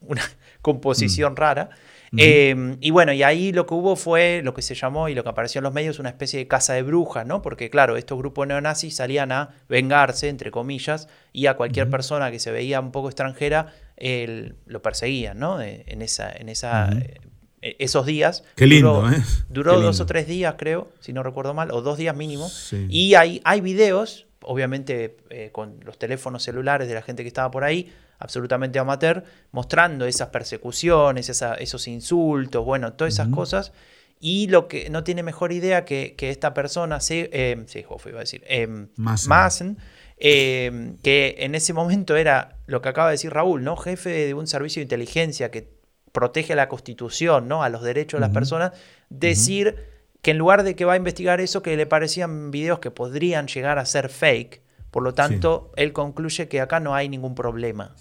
[0.00, 0.22] una
[0.62, 1.70] composición rara.
[2.16, 5.22] Em, y bueno, y ahí lo que hubo fue lo que se llamó y lo
[5.22, 7.42] que apareció en los medios una especie de casa de brujas, ¿no?
[7.42, 12.38] Porque claro, estos grupos neonazis salían a vengarse, entre comillas, y a cualquier persona que
[12.38, 13.74] se veía un poco extranjera
[14.66, 15.60] lo perseguían, ¿no?
[15.60, 16.90] En, esa, en esa,
[17.60, 18.44] eh, esos días.
[18.54, 19.22] Qué lindo, duró, ¿eh?
[19.48, 22.50] Duró dos o tres días, creo, si no recuerdo mal, o dos días mínimo.
[22.88, 27.50] Y hay, hay videos, obviamente eh, con los teléfonos celulares de la gente que estaba
[27.50, 33.72] por ahí, absolutamente amateur, mostrando esas persecuciones, esos insultos, bueno, todas esas cosas.
[34.20, 38.42] Y lo que no tiene mejor idea que, esta persona, se, eh, iba a decir,
[40.16, 43.76] eh, que en ese momento era lo que acaba de decir Raúl, ¿no?
[43.76, 45.70] Jefe de un servicio de inteligencia que
[46.10, 47.62] protege la constitución, ¿no?
[47.62, 48.72] A los derechos de las personas,
[49.10, 49.97] decir
[50.28, 53.46] que en lugar de que va a investigar eso, que le parecían videos que podrían
[53.46, 54.60] llegar a ser fake,
[54.90, 57.94] por lo tanto, él concluye que acá no hay ningún problema.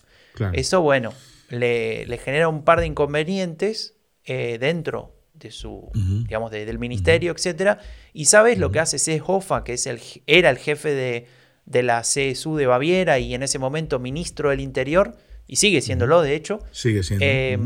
[0.51, 1.13] Eso, bueno,
[1.47, 7.79] le, genera un par de inconvenientes eh, dentro de su, digamos, del ministerio, etcétera.
[8.11, 11.27] Y sabes lo que hace Seehofer, que es el, era el jefe de,
[11.65, 15.15] de, la CSU de Baviera y en ese momento ministro del Interior,
[15.47, 16.59] y sigue siéndolo, de hecho.
[16.73, 17.23] Sigue siendo.
[17.25, 17.57] Eh,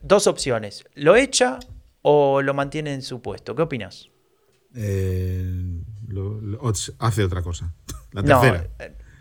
[0.00, 1.60] dos opciones: ¿lo echa
[2.10, 3.54] o lo mantiene en su puesto?
[3.54, 4.08] ¿Qué opinas?
[4.74, 5.44] Eh,
[6.98, 7.74] hace otra cosa.
[8.12, 8.66] La tercera.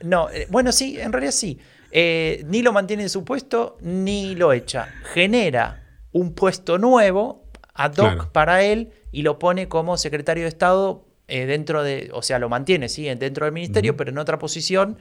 [0.03, 1.59] no, bueno, sí, en realidad sí.
[1.91, 4.87] Eh, ni lo mantiene en su puesto ni lo echa.
[5.13, 11.05] Genera un puesto nuevo ad hoc para él y lo pone como secretario de Estado
[11.27, 14.97] eh, dentro de, o sea, lo mantiene, sí, dentro del ministerio, pero en otra posición.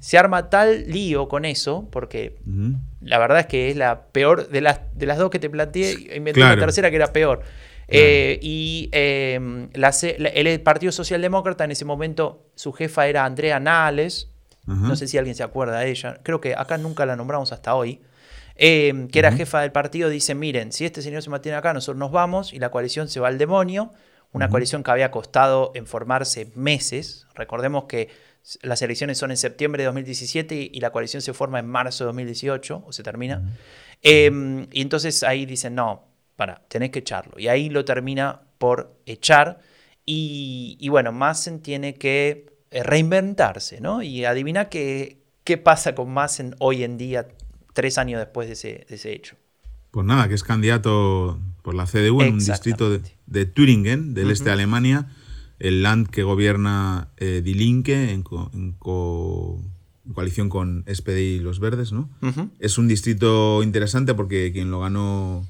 [0.00, 2.38] Se arma tal lío con eso, porque
[3.00, 6.16] la verdad es que es la peor de las, de las dos que te planteé,
[6.16, 7.42] inventé la tercera que era peor.
[7.88, 14.30] Eh, y em, el Partido Socialdemócrata en ese momento, su jefa era Andrea Nales,
[14.66, 17.74] no sé si alguien se acuerda de ella, creo que acá nunca la nombramos hasta
[17.74, 18.00] hoy,
[18.56, 21.98] em, que era jefa del partido, dice, miren, si este señor se mantiene acá, nosotros
[21.98, 23.92] nos vamos y la coalición se va al demonio,
[24.32, 28.08] una coalición que había costado en formarse meses, recordemos que
[28.62, 32.06] las elecciones son en septiembre de 2017 y la coalición se forma en marzo de
[32.06, 33.56] 2018, o se termina,
[34.02, 36.04] em, y entonces ahí dicen, no,
[36.36, 39.60] para, tenés que echarlo, y ahí lo termina por echar,
[40.04, 44.02] y, y bueno, Massen tiene que eh, reinventarse, ¿no?
[44.02, 47.28] Y adivina qué, qué pasa con Massen hoy en día
[47.72, 49.36] tres años después de ese, de ese hecho.
[49.90, 54.30] Pues nada, que es candidato por la CDU en un distrito de, de Thüringen, del
[54.30, 55.08] este de Alemania,
[55.64, 58.22] el land que gobierna eh, Die Linke en,
[60.12, 62.10] coalición con SPD y los Verdes, ¿no?
[62.58, 65.46] Es un distrito interesante porque quien lo ganó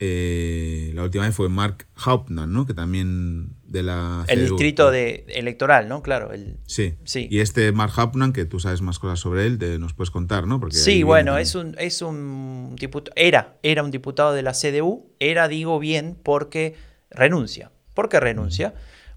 [0.00, 2.66] eh, la última vez fue Mark Hauptmann, ¿no?
[2.66, 4.24] Que también de la...
[4.26, 6.02] El distrito de, electoral, ¿no?
[6.02, 6.32] Claro.
[6.32, 6.94] El, sí.
[7.04, 7.28] sí.
[7.30, 10.48] Y este Mark Hauptmann, que tú sabes más cosas sobre él, te, nos puedes contar,
[10.48, 10.58] ¿no?
[10.58, 15.12] Porque sí, bueno, es un, es un diputado, era, era un diputado de la CDU,
[15.20, 16.74] era, digo bien, porque
[17.10, 17.70] renuncia.
[17.94, 18.74] ¿Por qué renuncia?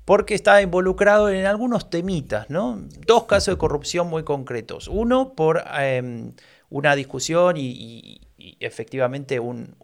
[0.08, 2.80] Porque estaba involucrado en algunos temitas, ¿no?
[3.06, 4.88] Dos casos de corrupción muy concretos.
[4.88, 6.32] Uno por em,
[6.70, 8.22] una discusión y,
[8.60, 9.76] efectivamente un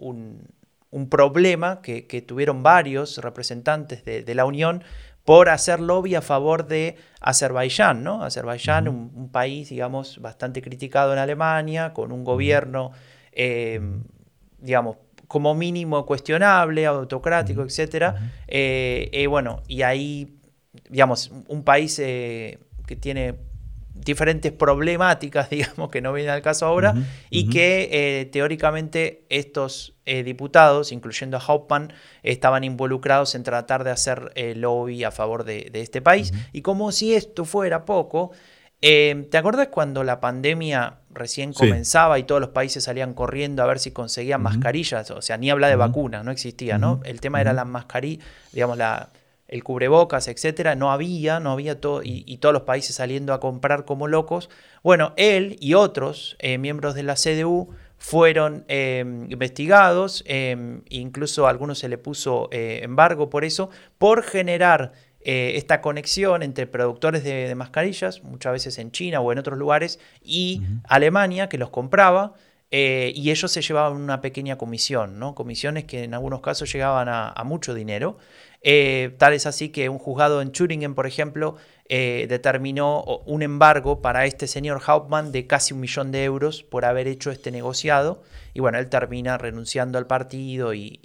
[0.94, 4.84] un problema que, tuvieron varios representantes de, la Unión
[5.26, 8.24] por hacer lobby a favor de Azerbaiyán, ¿no?
[8.24, 12.92] Azerbaiyán, un, país, digamos, bastante criticado en Alemania, con un gobierno,
[13.32, 13.82] eh,
[14.60, 14.98] digamos,
[15.34, 18.13] como mínimo cuestionable, autocrático, etc.
[18.48, 20.38] Eh, eh, bueno, y ahí,
[20.91, 23.34] digamos, un país que tiene
[23.93, 26.93] diferentes problemáticas, digamos, que no vienen al caso ahora,
[27.30, 31.93] y que eh, teóricamente estos eh, diputados, incluyendo a Hauptmann,
[32.24, 36.32] estaban involucrados en tratar de hacer eh, lobby a favor de, este país.
[36.52, 38.32] Y como si esto fuera poco,
[38.84, 43.80] ¿te acuerdas cuando la pandemia recién comenzaba y todos los países salían corriendo a ver
[43.80, 45.10] si conseguían mascarillas?
[45.12, 47.00] O sea, ni habla de vacunas, no existía, ¿no?
[47.06, 49.10] El tema era las mascarillas, digamos, la
[49.54, 53.86] el cubrebocas, etcétera, no había, no había todo, y, todos los países saliendo a comprar
[53.86, 54.50] como locos.
[54.82, 57.69] Bueno, él y otros eh, miembros de la CDU
[58.00, 63.69] fueron em, investigados, em, incluso a algunos se le puso eh, embargo por eso,
[64.00, 64.93] por generar
[65.26, 70.00] eh, esta conexión entre productores de, mascarillas, muchas veces en China o en otros lugares,
[70.24, 72.34] y Alemania, que los compraba.
[72.72, 75.36] y ellos se llevaban una pequeña comisión, ¿no?
[75.36, 78.18] Comisiones que en algunos casos llegaban a mucho dinero.
[78.66, 81.58] Eh, tal es así que un juzgado en Thüringen, por ejemplo,
[81.90, 86.86] eh, determinó un embargo para este señor Hauptmann de casi un millón de euros por
[86.86, 88.24] haber hecho este negociado.
[88.54, 91.02] Y bueno, él termina renunciando al partido y,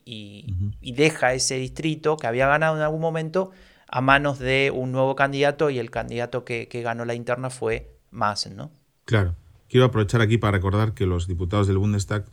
[0.80, 3.50] deja ese distrito que había ganado en algún momento
[3.88, 7.96] a manos de un nuevo candidato y el candidato que, que ganó la interna fue
[8.10, 8.70] Maaßen, ¿no?
[9.04, 9.34] Claro.
[9.68, 12.24] Quiero aprovechar aquí para recordar que los diputados del Bundestag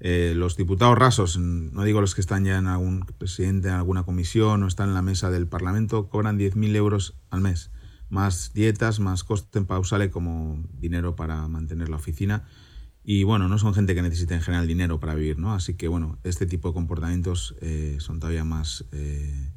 [0.00, 4.02] eh, los diputados rasos, no digo los que están ya en algún presidente en alguna
[4.02, 7.70] comisión o están en la mesa del Parlamento, cobran 10.000 euros al mes,
[8.10, 12.44] más dietas, más coste en pausale como dinero para mantener la oficina.
[13.02, 15.54] Y bueno, no son gente que necesite en general dinero para vivir, ¿no?
[15.54, 19.52] Así que bueno, este tipo de comportamientos eh, son todavía más eh,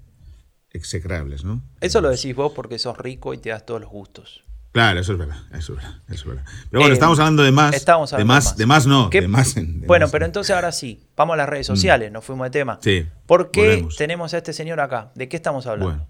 [0.78, 1.62] execrables, ¿no?
[1.82, 4.44] Eso lo decís vos porque sos rico y te das todos los gustos.
[4.72, 6.46] Claro, eso es verdad, eso es verdad, eso es verdad.
[6.70, 7.74] Pero bueno, eh, estamos hablando de más.
[7.74, 9.56] Estamos hablando de más, de más, no, de más,
[9.88, 11.74] Bueno, pero entonces ahora sí, vamos a las redes mm.
[11.74, 12.78] sociales, nos fuimos de tema.
[12.82, 13.06] Sí.
[13.26, 15.12] ¿Por qué tenemos a este señor acá?
[15.16, 15.96] ¿De qué estamos hablando?
[15.96, 16.08] Bueno,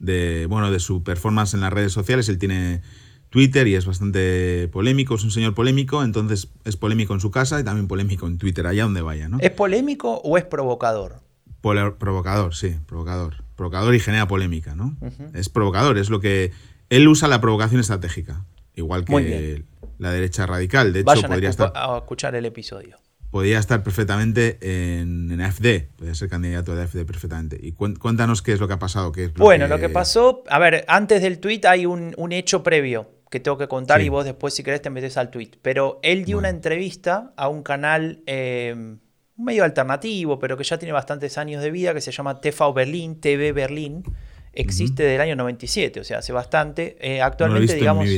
[0.00, 2.82] de, bueno, de su performance en las redes sociales, él tiene
[3.30, 7.58] Twitter y es bastante polémico, es un señor polémico, entonces es polémico en su casa
[7.58, 9.38] y también polémico en Twitter, allá donde vaya, ¿no?
[9.40, 11.20] ¿Es polémico o es provocador?
[11.62, 13.43] provocador, sí, provocador.
[13.56, 14.96] Provocador y genera polémica, ¿no?
[15.32, 16.52] Es provocador, es lo que
[16.90, 19.64] él usa la provocación estratégica, igual que
[19.98, 20.92] la derecha radical.
[20.92, 21.72] De hecho, podría a estar.
[21.74, 22.98] A escuchar el episodio.
[23.30, 27.58] Podría estar perfectamente en, en AFD, podría ser candidato de AFD perfectamente.
[27.60, 29.10] Y cuéntanos qué es lo que ha pasado.
[29.10, 29.88] Qué bueno, lo que...
[29.88, 34.08] pasó, a ver, antes del tweet hay un, hecho previo que tengo que contar y
[34.08, 35.50] vos después, si querés, te metes al tweet.
[35.62, 38.98] Pero él dio una entrevista a un canal eh,
[39.36, 43.20] medio alternativo, pero que ya tiene bastantes años de vida, que se llama TV Berlín,
[43.20, 44.04] TV Berlín
[44.52, 46.96] existe del año 97, o sea, hace bastante.
[47.00, 48.08] Eh, actualmente, digamos,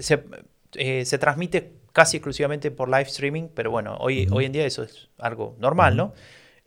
[0.00, 5.08] se, transmite casi exclusivamente por live streaming, pero bueno, hoy, hoy en día eso es
[5.18, 6.14] algo normal, ¿no?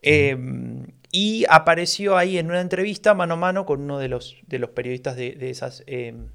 [0.01, 4.59] Em, y apareció ahí en una entrevista mano a mano con uno de los, de
[4.59, 6.27] los periodistas de, esas, em,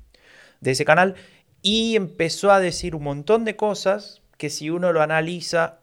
[0.61, 1.15] de ese canal
[1.63, 5.79] y empezó a decir un montón de cosas que si uno lo analiza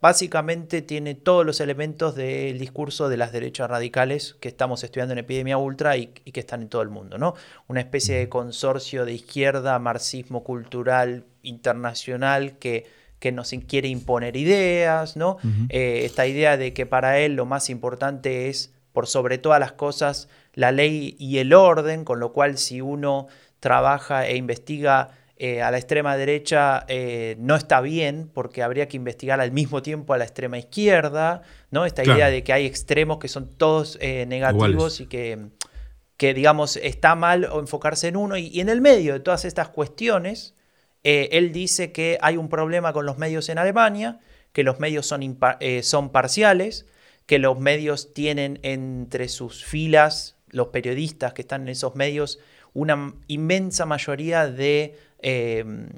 [0.00, 5.18] básicamente tiene todos los elementos del discurso de las derechas radicales que estamos estudiando en
[5.18, 7.34] Epidemia Ultra y, que están en todo el mundo, ¿no?
[7.68, 12.84] Una especie de consorcio de izquierda, marxismo cultural internacional que,
[13.20, 15.36] que nos quiere imponer ideas, ¿no?
[15.68, 19.70] Eh, esta idea de que para él lo más importante es, por sobre todas las
[19.70, 23.28] cosas, la ley y el orden, con lo cual si uno
[23.60, 25.12] trabaja e investiga
[25.44, 29.82] eh, a la extrema derecha eh, no está bien porque habría que investigar al mismo
[29.82, 31.84] tiempo a la extrema izquierda, ¿no?
[31.84, 35.48] Esta idea de que hay extremos que son todos eh, negativos y que,
[36.16, 38.36] que, digamos, está mal enfocarse en uno.
[38.36, 40.54] Y, en el medio de todas estas cuestiones,
[41.02, 44.20] él dice que hay un problema con los medios en Alemania,
[44.52, 45.40] que los medios son,
[45.82, 46.86] son parciales,
[47.26, 52.38] que los medios tienen entre sus filas, los periodistas que están en esos medios,
[52.74, 55.88] una inmensa mayoría de em,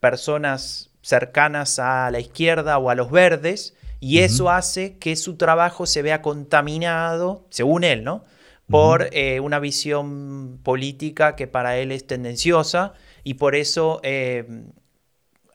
[0.00, 5.86] personas cercanas a la izquierda o a los verdes, y eso hace que su trabajo
[5.86, 8.24] se vea contaminado, según él, ¿no?
[8.68, 14.72] Por eh, una visión política que para él es tendenciosa y por eso em,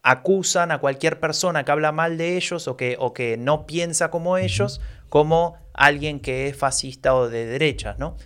[0.04, 4.12] acusan a cualquier persona que habla mal de ellos o que, o que no piensa
[4.12, 8.18] como ellos como alguien que es fascista o de derechas, ¿no?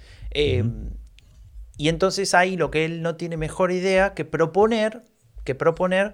[1.80, 5.01] Y entonces ahí lo que él no tiene mejor idea que proponer,
[5.45, 6.13] que proponer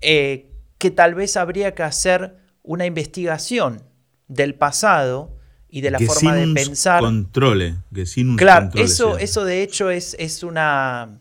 [0.00, 3.82] eh, que tal vez habría que hacer una investigación
[4.28, 5.36] del pasado
[5.68, 7.02] y de la forma de pensar.
[7.02, 11.20] Controle, que sin un claro, eso, eso de hecho es, es una.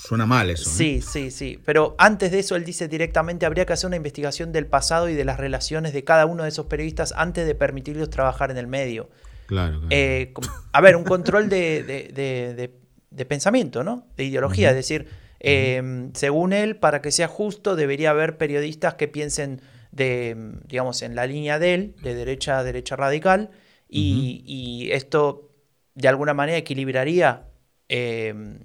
[0.00, 0.68] Suena mal eso.
[0.68, 0.72] ¿eh?
[0.72, 1.56] Sí, sí, sí.
[1.64, 5.14] Pero antes de eso, él dice directamente, habría que hacer una investigación del pasado y
[5.14, 8.66] de las relaciones de cada uno de esos periodistas antes de permitirlos trabajar en el
[8.66, 9.08] medio.
[9.46, 9.78] Claro.
[9.78, 9.86] claro.
[9.90, 10.34] Eh,
[10.72, 12.79] a ver, un control de, de
[13.26, 14.06] pensamiento, ¿no?
[14.16, 14.70] De ideología.
[14.70, 15.08] Es decir,
[15.40, 19.60] em, según él, para que sea justo, debería haber periodistas que piensen
[19.92, 20.36] de,
[20.66, 23.50] digamos, en la línea de él, de derecha a derecha radical,
[23.88, 25.50] y, esto
[25.96, 27.48] de alguna manera equilibraría
[27.88, 28.60] em,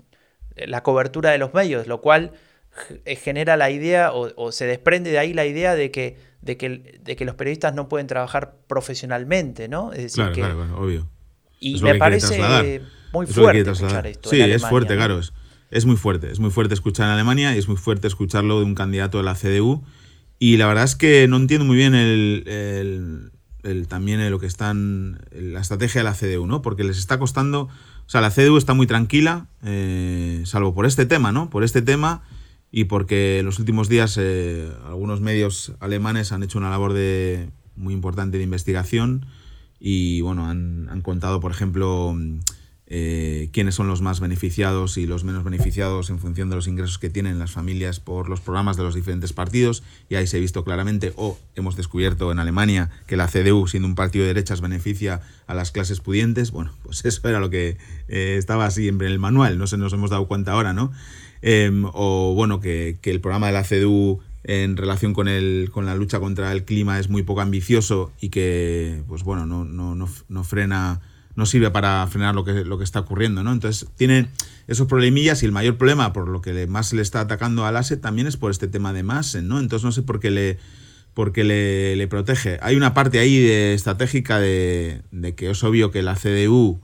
[0.56, 2.34] la cobertura de los medios, lo cual
[3.06, 7.00] eh, genera la idea o, se desprende de ahí la idea de que, de que,
[7.02, 9.92] de que los periodistas no pueden trabajar profesionalmente, ¿no?
[9.94, 11.10] Es decir, que, claro, obvio.
[11.60, 12.82] Y me parece
[13.16, 14.30] muy fuerte escuchar esto.
[14.30, 15.20] Sí, es fuerte, claro.
[15.72, 16.32] Es, muy fuerte.
[16.32, 19.24] Es muy fuerte escuchar en Alemania y es muy fuerte escucharlo de un candidato de
[19.24, 19.84] la CDU.
[20.38, 23.32] Y la verdad es que no entiendo muy bien el,
[23.88, 25.20] también lo que están.
[25.32, 26.62] la estrategia de la CDU, ¿no?
[26.62, 27.62] Porque les está costando.
[27.62, 31.50] O sea, la CDU está muy tranquila, eh, salvo por este tema, ¿no?
[31.50, 32.22] Por este tema
[32.72, 37.50] y porque en los últimos días eh, algunos medios alemanes han hecho una labor de,
[37.76, 39.26] muy importante de investigación
[39.80, 42.14] y bueno, han, han contado, por ejemplo,
[42.88, 47.00] eh, quiénes son los más beneficiados y los menos beneficiados en función de los ingresos
[47.00, 49.84] que tienen las familias por los programas de los diferentes partidos.
[50.08, 53.88] Y ahí se ha visto claramente, o hemos descubierto en Alemania, que la CDU, siendo
[53.88, 56.52] un partido de derechas, beneficia a las clases pudientes.
[56.52, 57.78] Bueno, pues eso era lo que
[58.08, 60.92] eh, estaba siempre en el manual, no se nos hemos dado cuenta ahora, ¿no?
[61.42, 65.86] Em, o bueno, que, que el programa de la CDU en relación con, el, con
[65.86, 69.96] la lucha contra el clima es muy poco ambicioso y que, pues bueno, no, no,
[69.96, 71.02] no, no frena
[71.36, 73.52] no sirve para frenar lo que, lo que está ocurriendo, ¿no?
[73.52, 74.30] Entonces tiene
[74.68, 77.98] esos problemillas y el mayor problema por lo que más le está atacando al ASE
[77.98, 79.60] también es por este tema de Massen, ¿no?
[79.60, 80.58] Entonces no sé por qué le,
[81.14, 82.58] por le, le, protege.
[82.62, 86.80] Hay una parte ahí de, estratégica de, de, que es obvio que la CDU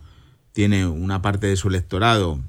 [0.54, 2.40] tiene una parte de su electorado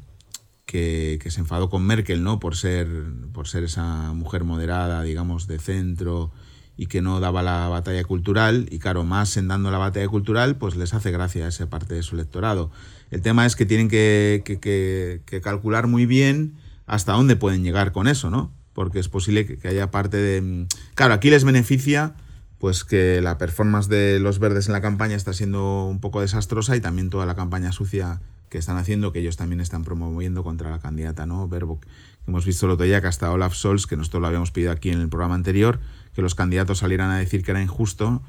[0.67, 2.41] que, que, se enfadó con Merkel, ¿no?
[2.41, 2.89] Por ser,
[3.33, 6.33] por ser esa mujer moderada, digamos, de centro
[6.77, 10.57] y que no daba la batalla cultural, y claro, más en dando la batalla cultural,
[10.57, 12.71] pues les hace gracia esa parte de su electorado.
[13.11, 16.55] El tema es que tienen que, calcular muy bien
[16.87, 18.53] hasta dónde pueden llegar con eso, ¿no?
[18.73, 20.67] Porque es posible que, haya parte de...
[20.95, 22.15] Claro, aquí les beneficia
[22.59, 26.77] pues que la performance de los verdes en la campaña está siendo un poco desastrosa
[26.77, 30.71] y también toda la campaña sucia que están haciendo, que ellos también están promoviendo contra
[30.71, 31.49] la candidata, ¿no?
[31.49, 31.81] Verbo,
[32.29, 34.91] hemos visto el otro día que hasta Olaf Scholz, que nosotros lo habíamos pedido aquí
[34.91, 35.81] en el programa anterior,
[36.15, 38.23] que los candidatos salieran a decir que era injusto,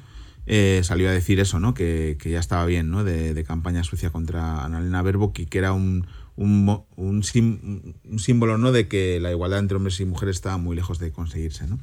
[0.46, 1.74] eh, salió a decir eso, ¿no?
[1.74, 3.04] Que, ya estaba bien, ¿no?
[3.04, 6.06] De, campaña sucia contra Annalena Baerbock y que era un,
[6.36, 8.72] un, un, símbolo, ¿no?
[8.72, 11.80] De que la igualdad entre hombres y mujeres estaba muy lejos de conseguirse, ¿no?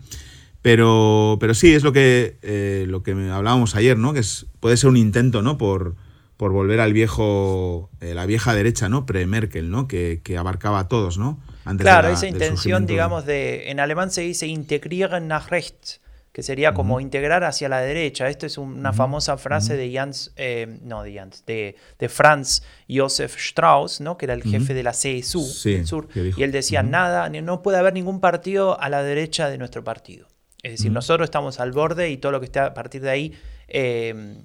[0.63, 4.13] Pero, pero sí, es lo que, eh, lo que hablábamos ayer, ¿no?
[4.13, 5.57] Que es, puede ser un intento, ¿no?
[5.57, 5.97] Por,
[6.37, 9.07] por volver al viejo, eh, la vieja derecha, ¿no?
[9.07, 9.89] Pre-Merkel, ¿no?
[9.89, 11.39] Que, que, abarcaba a todos, ¿no?
[11.79, 16.01] Claro, esa intención, digamos, de, en alemán se dice integrieren nach rechts,
[16.33, 18.29] que sería como integrar hacia la derecha.
[18.29, 23.37] Esto es una famosa frase de Jans, eh, no de Jans, de, de, Franz Josef
[23.37, 24.17] Strauss, ¿no?
[24.17, 27.79] que era el jefe de la CSU del sur, y él decía, nada, no puede
[27.79, 30.29] haber ningún partido a la derecha de nuestro partido.
[30.63, 33.33] Es decir, nosotros estamos al borde y todo lo que esté a partir de ahí
[33.67, 34.43] eh,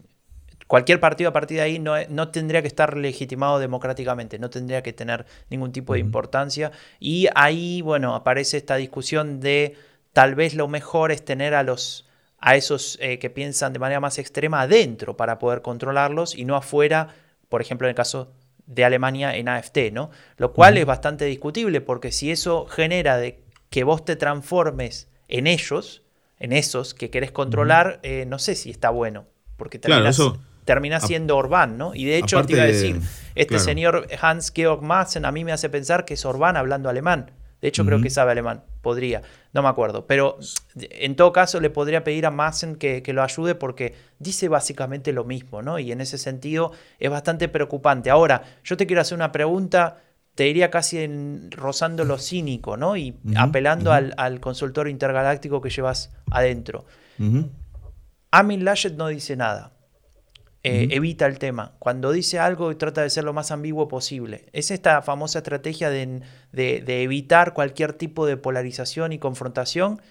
[0.67, 4.83] cualquier partido a partir de ahí no, no, tendría que estar legitimado democráticamente, no tendría
[4.83, 6.71] que tener ningún tipo de importancia.
[6.99, 9.75] Y ahí, bueno, aparece esta discusión de
[10.13, 12.05] tal vez lo mejor es tener a los
[12.39, 16.55] a esos eh, que piensan de manera más extrema adentro para poder controlarlos y no
[16.55, 17.15] afuera,
[17.49, 18.31] por ejemplo, en el caso
[18.67, 20.11] de Alemania en AFT, ¿no?
[20.37, 25.47] Lo cual es bastante discutible porque si eso genera de que vos te transformes en
[25.47, 26.03] ellos,
[26.39, 29.25] en esos que querés controlar, eh, no sé si está bueno.
[29.57, 31.95] Porque terminas, claro, termina siendo Orbán, ¿no?
[31.95, 32.99] Y de hecho, te iba a decir,
[33.35, 37.31] este señor Hans-Georg Maaßen a mí me hace pensar que es Orbán hablando alemán.
[37.61, 38.63] De hecho, creo que sabe alemán.
[38.81, 40.37] podría, no me acuerdo, pero
[40.75, 45.23] en todo caso le podría pedir a Massen que, lo ayude porque dice básicamente lo
[45.23, 45.79] mismo, ¿no?
[45.79, 48.09] Y en ese sentido es bastante preocupante.
[48.09, 49.97] Ahora, yo te quiero hacer una pregunta,
[50.35, 52.97] te diría casi en, rozando lo cínico, ¿no?
[52.97, 56.85] Y apelando al, al, consultor intergaláctico que llevas adentro.
[58.31, 59.74] Amin Laschet no dice nada.
[60.67, 61.73] Eh, evita el tema.
[61.77, 64.47] Cuando dice algo, trata de ser lo más ambiguo posible.
[64.51, 66.23] Es esta famosa estrategia de,
[67.03, 70.01] evitar cualquier tipo de polarización y confrontación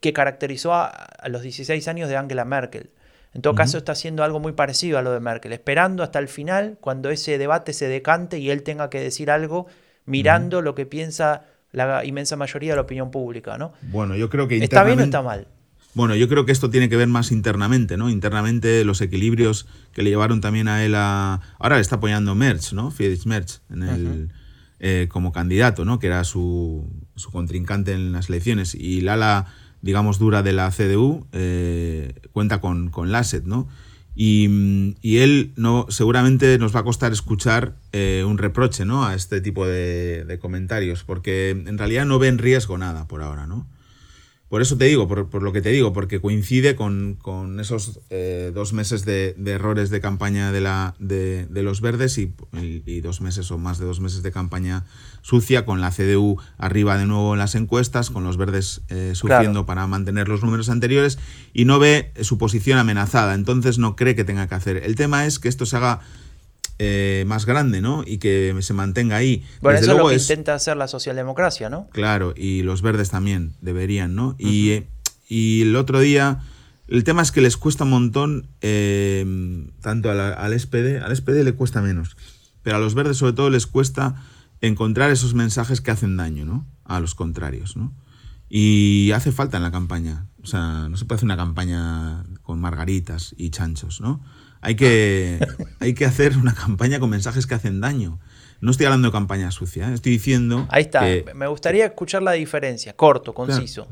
[0.00, 2.90] que caracterizó a, los 16 años de Angela Merkel.
[3.32, 6.28] En todo caso, está haciendo algo muy parecido a lo de Merkel, esperando hasta el
[6.28, 9.66] final, cuando ese debate se decante y él tenga que decir algo,
[10.04, 13.56] mirando lo que piensa la inmensa mayoría de la opinión pública.
[13.56, 13.72] ¿no?
[13.80, 14.62] Bueno, yo creo que...
[14.62, 15.48] ¿Está bien o está mal?
[15.94, 18.10] Bueno, yo creo que esto tiene que ver más internamente, ¿no?
[18.10, 21.40] Internamente los equilibrios que le llevaron también a él a...
[21.58, 22.90] Ahora le está apoyando Merz, ¿no?
[22.90, 24.32] Friedrich Merz en el,
[24.80, 26.00] eh, como candidato, ¿no?
[26.00, 26.84] Que era su,
[27.14, 28.74] su, contrincante en las elecciones.
[28.74, 29.46] Y la ala,
[29.82, 33.68] digamos, dura de la CDU eh, cuenta con, con Lasset, ¿no?
[34.16, 39.04] Y, y, él no, seguramente nos va a costar escuchar eh, un reproche ¿no?
[39.04, 43.22] a este tipo de, de, comentarios, porque en realidad no ve en riesgo nada por
[43.22, 43.66] ahora, ¿no?
[44.54, 47.18] Por eso te digo, por, lo que te digo, porque coincide con,
[47.58, 52.32] esos eh, dos meses de, errores de campaña de, la, de, los verdes y,
[53.00, 54.84] dos meses o más de dos meses de campaña
[55.22, 59.66] sucia, con la CDU arriba de nuevo en las encuestas, con los verdes eh, sufriendo
[59.66, 61.18] para mantener los números anteriores
[61.52, 64.76] y no ve su posición amenazada, entonces no cree que tenga que hacer.
[64.84, 65.98] El tema es que esto se haga
[66.78, 68.02] eh, más grande, ¿no?
[68.04, 69.44] Y que se mantenga ahí.
[69.60, 71.88] Bueno, eso es lo que intenta hacer la socialdemocracia, ¿no?
[71.90, 74.34] Claro, y los verdes también deberían, ¿no?
[74.38, 74.84] y,
[75.28, 76.40] y, el otro día,
[76.88, 79.24] el tema es que les cuesta un montón, eh,
[79.80, 82.16] tanto al SPD, al SPD le cuesta menos,
[82.62, 84.16] pero a los verdes sobre todo les cuesta
[84.60, 86.66] encontrar esos mensajes que hacen daño, ¿no?
[86.84, 87.92] A los contrarios, ¿no?
[88.48, 90.26] Y hace falta en la campaña.
[90.42, 94.20] O sea, no se puede hacer una campaña con margaritas y chanchos, ¿no?
[94.64, 95.38] Hay que,
[95.78, 98.18] hay que hacer una campaña con mensajes que hacen daño.
[98.60, 99.94] No estoy hablando de campaña sucia, ¿eh?
[99.94, 100.66] estoy diciendo.
[100.70, 101.04] Ahí está.
[101.34, 103.86] Me gustaría escuchar la diferencia, corto, conciso.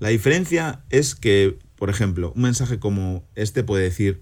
[0.00, 4.20] la diferencia es que, por ejemplo, un mensaje como este puede decir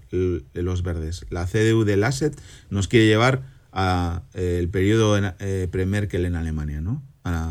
[0.53, 1.25] los verdes.
[1.29, 2.39] La CDU del Asset
[2.69, 3.41] nos quiere llevar
[3.71, 7.03] al eh, periodo eh, pre-Merkel en Alemania, ¿no?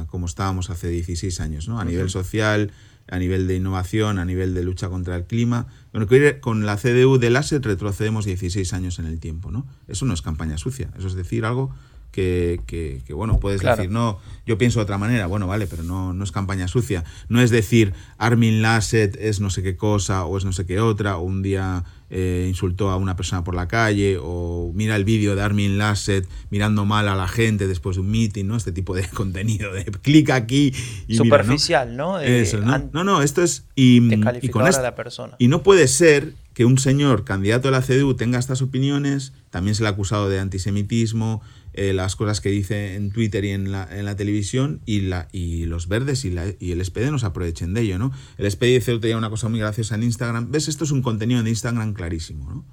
[0.06, 1.78] como estábamos hace 16 años, ¿no?
[1.78, 2.72] A nivel social,
[3.08, 5.66] a nivel de innovación, a nivel de lucha contra el clima.
[5.92, 6.08] Bueno,
[6.40, 9.66] con la CDU del ASET retrocedemos 16 años en el tiempo, ¿no?
[9.88, 11.74] Eso no es campaña sucia, eso es decir algo
[12.16, 16.14] que, que, bueno, puedes decir, no, yo pienso de otra manera, bueno, vale, pero no,
[16.14, 17.04] no es campaña sucia.
[17.28, 20.80] No es decir, Armin Lasset es no sé qué cosa o es no sé qué
[20.80, 25.04] otra, o un día eh, insultó a una persona por la calle, o mira el
[25.04, 28.56] vídeo de Armin Lasset mirando mal a la gente después de un meeting, ¿no?
[28.56, 30.72] Este tipo de contenido de clic aquí
[31.06, 32.18] y Superficial, ¿no?
[32.18, 32.78] Eso, ¿no?
[32.92, 33.04] ¿no?
[33.04, 33.66] no, esto es...
[33.74, 34.02] Y,
[34.40, 35.36] y con esto, la persona.
[35.38, 39.74] Y no puede ser que un señor candidato de la CDU tenga estas opiniones, también
[39.74, 41.42] se le ha acusado de antisemitismo,
[41.76, 45.28] eh, las cosas que dice en Twitter y en la, en la televisión y, la,
[45.32, 48.12] y los verdes y, la, y el SPD nos aprovechen de ello, ¿no?
[48.38, 50.50] El SPD dice otro día una cosa muy graciosa en Instagram.
[50.50, 50.68] ¿Ves?
[50.68, 52.64] Esto es un contenido de Instagram clarísimo, ¿no?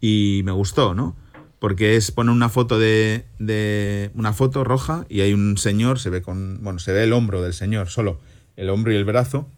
[0.00, 1.16] Y me gustó, ¿no?
[1.58, 6.10] Porque es poner una foto de, de una foto roja y hay un señor, se
[6.10, 8.20] ve con, bueno, se ve el hombro del señor, solo
[8.56, 9.48] el hombro y el brazo,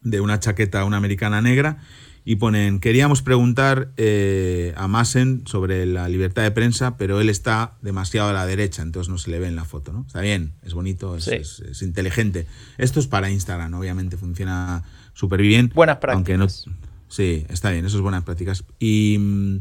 [0.00, 1.78] de una chaqueta, una americana negra,
[2.26, 7.74] y ponen, queríamos preguntar eh, a Massen sobre la libertad de prensa, pero él está
[7.82, 10.04] demasiado a la derecha, entonces no se le ve en la foto, ¿no?
[10.06, 12.46] Está bien, es bonito, es, inteligente.
[12.78, 15.70] Esto es para Instagram, obviamente, funciona súper bien.
[15.74, 16.64] Buenas prácticas.
[17.08, 18.64] sí, está bien, eso es buenas prácticas.
[18.78, 19.60] Y,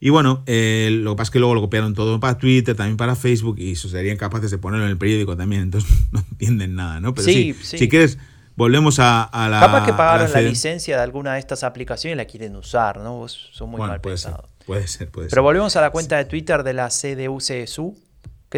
[0.00, 2.96] y bueno, eh, lo que pasa es que luego lo copiaron todo para Twitter, también
[2.96, 6.98] para Facebook, y serían capaces de ponerlo en el periódico también, entonces no entienden nada,
[6.98, 7.14] ¿no?
[7.14, 8.18] Pero sí, si quieres
[8.56, 9.60] Volvemos a, la.
[9.60, 13.26] Capaz que pagaron la, licencia de alguna de estas aplicaciones y la quieren usar, ¿no?
[13.28, 14.46] son muy mal puede pensados.
[14.46, 17.96] Ser, puede ser, puede Pero volvemos a la cuenta de Twitter de la CDU-CSU.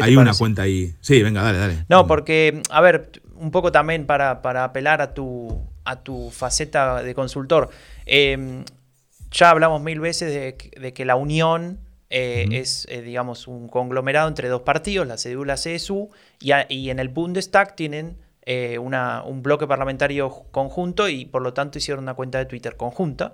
[0.01, 0.93] Hay una cuenta ahí.
[0.99, 1.85] Sí, venga, dale, dale.
[1.87, 7.01] No, porque, a ver, un poco también para, para apelar a tu, a tu faceta
[7.01, 7.69] de consultor.
[8.05, 8.65] Em,
[9.31, 11.79] ya hablamos mil veces de, que la unión
[12.09, 16.09] eh, es, eh, digamos, un conglomerado entre dos partidos, la CDU y la CSU,
[16.41, 18.17] y, y en el Bundestag tienen
[18.47, 23.33] eh, un bloque parlamentario conjunto y por lo tanto hicieron una cuenta de Twitter conjunta.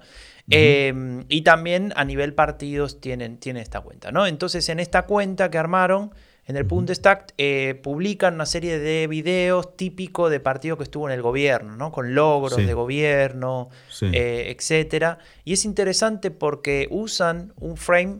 [0.49, 4.13] Eh, y también a nivel partidos tienen, tienen esta cuenta.
[4.13, 4.25] ¿no?
[4.25, 6.13] Entonces en esta cuenta que armaron
[6.45, 11.13] en el Bundestag eh, publican una serie de videos típicos de partido que estuvo en
[11.13, 11.91] el gobierno, ¿no?
[11.91, 13.67] con logros de gobierno,
[14.01, 15.17] etc.
[15.43, 18.19] Y es interesante porque usan un frame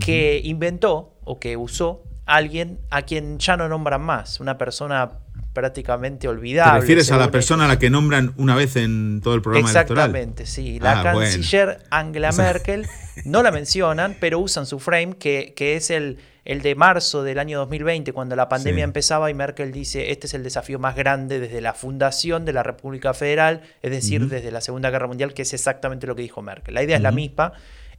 [0.00, 5.10] que inventó o que usó alguien a quien ya no nombran más, una persona
[5.52, 6.72] prácticamente olvidable.
[6.74, 9.68] ¿Te refieres a la persona a la que nombran una vez en todo el programa
[9.68, 10.46] Exactamente, electoral?
[10.46, 10.78] sí.
[10.80, 12.86] La Ah, canciller Angela Merkel
[13.24, 17.38] no la mencionan, pero usan su frame, que, que es el, el de marzo del
[17.38, 18.84] año 2020, cuando la pandemia Sí.
[18.84, 22.62] empezaba y Merkel dice, este es el desafío más grande desde la fundación de la
[22.62, 26.42] República Federal, es decir, desde la Segunda Guerra Mundial, que es exactamente lo que dijo
[26.42, 26.74] Merkel.
[26.74, 27.52] La idea es la misma.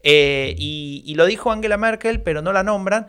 [0.03, 3.07] eh, y, y lo dijo Angela Merkel, pero no la nombran.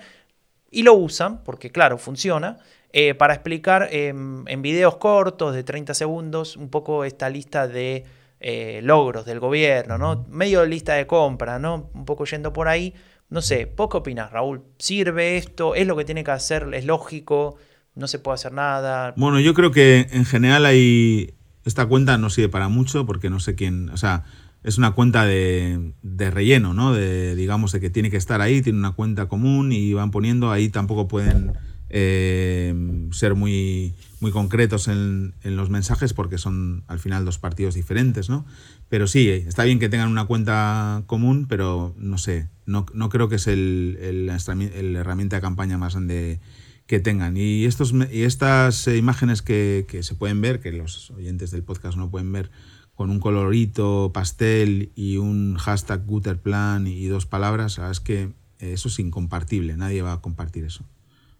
[0.70, 2.58] Y lo usan, porque claro, funciona,
[2.92, 8.04] eh, para explicar em, en videos cortos de 30 segundos un poco esta lista de
[8.38, 10.26] eh, logros del gobierno, ¿no?
[10.28, 11.90] Medio lista de compra, ¿no?
[11.94, 12.92] Un poco yendo por ahí.
[13.30, 14.62] No sé, ¿vos qué Raúl?
[14.78, 15.74] ¿Sirve esto?
[15.74, 16.68] ¿Es lo que tiene que hacer?
[16.74, 17.56] ¿Es lógico?
[17.94, 19.14] ¿No se puede hacer nada?
[19.16, 21.34] Bueno, yo creo que en general hay.
[21.64, 23.88] Esta cuenta no sirve para mucho porque no sé quién.
[23.88, 24.24] O sea,
[24.64, 26.92] es una cuenta de, de relleno, ¿no?
[26.92, 30.50] De, digamos, de que tiene que estar ahí, tiene una cuenta común y van poniendo.
[30.50, 31.54] Ahí tampoco pueden
[31.92, 32.74] eh,
[33.12, 38.28] ser muy, muy concretos en, en los mensajes porque son al final dos partidos diferentes,
[38.28, 38.46] ¿no?
[38.88, 43.28] Pero sí, está bien que tengan una cuenta común, pero no sé, no, no creo
[43.28, 46.40] que es el, el, herramienta de campaña más grande
[46.86, 47.36] que tengan.
[47.36, 51.62] Y, estos, y estas eh, imágenes que, que se pueden ver, que los oyentes del
[51.62, 52.50] podcast no pueden ver,
[52.94, 58.72] con un colorito pastel y un hashtag Gutterplan y dos palabras, la es que eh,
[58.72, 60.84] eso es incompartible, nadie va a compartir eso.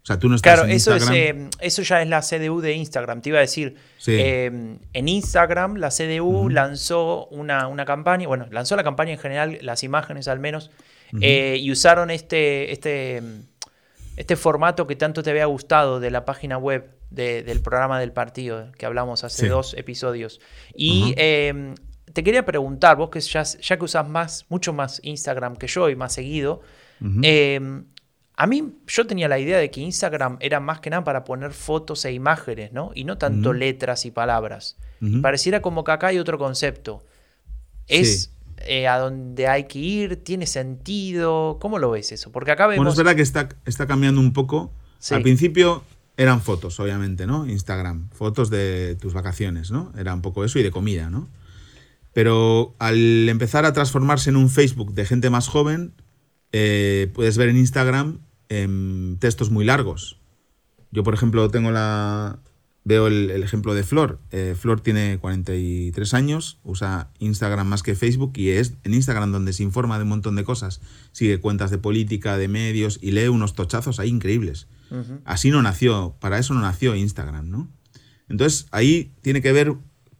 [0.03, 2.59] O sea, tú no estás Claro, en eso, es, eh, eso ya es la CDU
[2.59, 3.21] de Instagram.
[3.21, 4.11] Te iba a decir, Sí.
[4.19, 9.59] eh, en Instagram la CDU lanzó una, una campaña, bueno, lanzó la campaña en general,
[9.61, 10.71] las imágenes al menos,
[11.21, 13.21] eh, y usaron este, este,
[14.17, 18.11] este formato que tanto te había gustado de la página web de- del programa del
[18.11, 19.47] partido, que hablamos hace Sí.
[19.47, 20.41] dos episodios.
[20.75, 25.67] Y te quería preguntar, vos que ya, ya que usás más, mucho más Instagram que
[25.67, 26.61] yo y más seguido,
[28.43, 31.53] a mí yo tenía la idea de que Instagram era más que nada para poner
[31.53, 32.91] fotos e imágenes, ¿no?
[32.93, 34.75] Y no tanto letras y palabras.
[35.21, 37.05] Pareciera como que acá hay otro concepto.
[37.87, 38.29] ¿Es Sí.
[38.67, 40.17] eh, a donde hay que ir?
[40.25, 41.57] ¿Tiene sentido?
[41.61, 42.33] ¿Cómo lo ves eso?
[42.33, 42.79] Porque acá vemos...
[42.79, 44.73] Bueno, es verdad que está, está cambiando un poco.
[44.99, 45.13] Sí.
[45.13, 45.85] Al principio
[46.17, 47.47] eran fotos, obviamente, ¿no?
[47.47, 49.93] Instagram, fotos de tus vacaciones, ¿no?
[49.97, 51.29] Era un poco eso y de comida, ¿no?
[52.11, 55.93] Pero al empezar a transformarse en un Facebook de gente más joven,
[56.51, 58.19] eh, puedes ver en Instagram
[58.61, 60.19] em, textos muy largos.
[60.91, 62.39] Yo, por ejemplo, tengo la.
[62.85, 64.19] Veo el, el ejemplo de Flor.
[64.31, 69.53] Eh, Flor tiene 43 años, usa Instagram más que Facebook y es en Instagram donde
[69.53, 70.81] se informa de un montón de cosas.
[71.13, 74.67] Sigue cuentas de política, de medios y lee unos tochazos ahí increíbles.
[75.25, 77.67] Así no nació, para eso no nació Instagram, ¿no?
[78.29, 79.73] Entonces ahí tiene que ver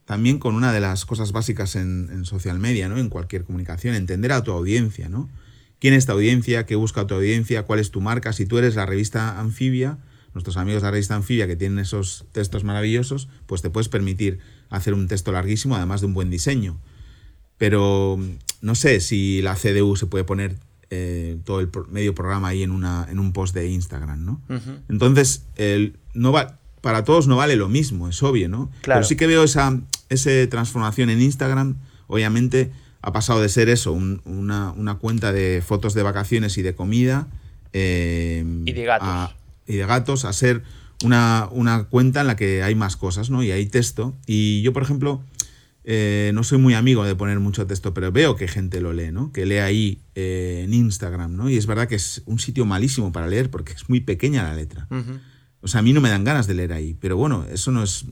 [0.04, 2.98] también con una de las cosas básicas en, en social media, ¿no?
[2.98, 5.28] En cualquier comunicación, entender a tu audiencia, ¿no?
[5.84, 6.64] ¿Quién es tu audiencia?
[6.64, 7.64] ¿Qué busca tu audiencia?
[7.64, 8.32] ¿Cuál es tu marca?
[8.32, 9.98] Si tú eres la revista Anfibia,
[10.32, 14.38] nuestros amigos de la revista Anfibia que tienen esos textos maravillosos, pues te puedes permitir
[14.70, 16.78] hacer un texto larguísimo, además de un buen diseño.
[17.58, 18.18] Pero
[18.62, 20.56] no sé si la CDU se puede poner
[20.88, 24.40] eh, todo el pro- medio programa ahí en, una, en un post de Instagram, ¿no?
[24.88, 28.70] Entonces, el, no va, para todos no vale lo mismo, es obvio, ¿no?
[28.80, 29.00] Claro.
[29.00, 29.78] Pero sí que veo esa,
[30.08, 31.76] esa transformación en Instagram,
[32.06, 32.72] obviamente
[33.06, 36.74] ha pasado de ser eso, un- una, una cuenta de fotos de vacaciones y de
[36.74, 37.28] comida.
[37.72, 39.08] eh, Y de gatos.
[39.08, 39.36] a-
[39.66, 40.62] y de gatos, a ser
[41.02, 43.42] una, una cuenta en la que hay más cosas, ¿no?
[43.42, 44.14] Y hay texto.
[44.26, 45.22] Y yo, por ejemplo,
[45.84, 49.10] eh, no soy muy amigo de poner mucho texto, pero veo que gente lo lee,
[49.12, 49.32] ¿no?
[49.32, 51.50] Que lee ahí eh, en Instagram, ¿no?
[51.50, 54.54] Y es verdad que es un sitio malísimo para leer porque es muy pequeña la
[54.54, 54.86] letra.
[55.60, 57.82] O sea, a mí no me dan ganas de leer ahí, pero bueno, eso no
[57.82, 58.04] es,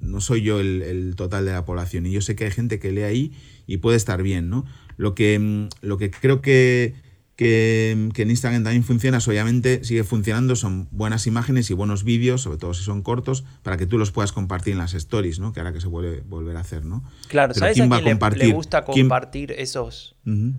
[0.00, 2.78] no soy yo el, el total de la población y yo sé que hay gente
[2.80, 3.32] que lee ahí
[3.66, 4.64] y puede estar bien, ¿no?
[4.96, 6.94] Lo que, mm, lo que creo que,
[7.36, 12.40] que, que en Instagram también funciona, obviamente sigue funcionando, son buenas imágenes y buenos vídeos,
[12.42, 15.52] sobre todo si son cortos, para que tú los puedas compartir en las stories, ¿no?
[15.52, 17.02] Que ahora que se vuelve volver a hacer, ¿no?
[17.28, 18.54] Claro, Pero ¿sabes ¿quién a va a quién le- le, compartir?
[18.54, 20.16] gusta ¿Quién- compartir esos,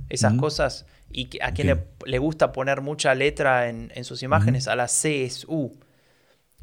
[0.10, 0.86] esas cosas?
[1.12, 1.78] ¿Y a quién ¿Quién?
[2.06, 4.68] le, le gusta poner mucha letra en, en sus imágenes?
[4.68, 5.72] A la CSU,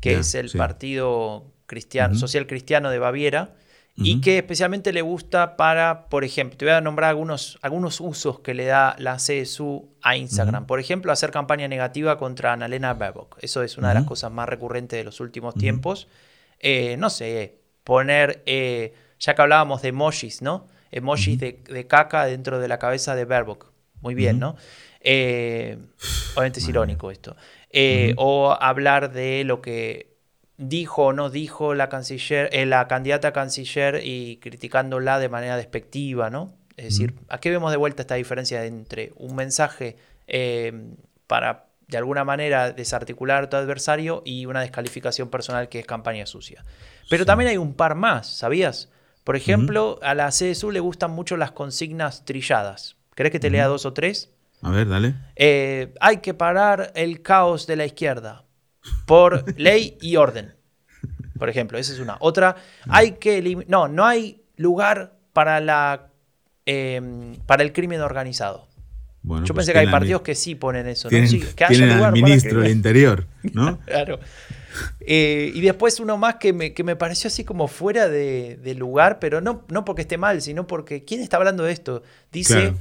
[0.01, 0.59] que es el sí.
[0.59, 2.15] Partido cristiano.
[2.15, 3.57] Social Cristiano de Baviera,
[3.97, 8.41] y que especialmente le gusta para, por ejemplo, te voy a nombrar algunos, algunos usos
[8.41, 10.67] que le da la CSU a Instagram.
[10.67, 13.37] Por ejemplo, hacer campaña negativa contra Annalena Baerbock.
[13.41, 16.09] Eso es una de las cosas más recurrentes de los últimos tiempos.
[16.59, 20.67] Eh, no sé, poner, eh, ya que hablábamos de emojis, ¿no?
[20.91, 23.71] Emojis de, de caca dentro de la cabeza de Baerbock.
[24.01, 24.57] Muy bien, ¿no?
[25.01, 25.79] Eh,
[26.35, 27.37] obviamente es irónico esto.
[28.17, 30.14] O hablar de lo que
[30.57, 35.57] dijo o no dijo la canciller, eh, la candidata a canciller y criticándola de manera
[35.57, 36.55] despectiva, ¿no?
[36.77, 39.97] Es decir, ¿a qué vemos de vuelta esta diferencia entre un mensaje
[40.27, 40.73] eh,
[41.27, 46.27] para de alguna manera desarticular a tu adversario y una descalificación personal que es campaña
[46.27, 46.65] sucia.
[47.11, 48.91] Pero también hay un par más, ¿sabías?
[49.23, 52.97] Por ejemplo, a la CSU le gustan mucho las consignas trilladas.
[53.15, 54.31] ¿Crees que te lea dos o tres?
[54.63, 55.15] A ver, dale.
[55.37, 58.44] Eh, hay que parar el caos de la izquierda
[59.07, 60.55] por ley y orden.
[61.39, 62.17] Por ejemplo, esa es una.
[62.21, 62.57] Otra,
[62.89, 66.09] hay que no, no hay lugar para la
[66.67, 68.69] em, para el crimen organizado.
[69.25, 71.19] Yo pues pensé que hay partidos que sí ponen eso, ¿no?
[71.57, 73.79] que haya lugar ministro del Interior, ¿no?
[73.87, 74.21] claro.
[75.01, 79.19] Eh, y después uno más que me, que me pareció así como fuera de, lugar,
[79.21, 82.03] pero no, no porque esté mal, sino porque ¿quién está hablando de esto?
[82.33, 82.75] Dice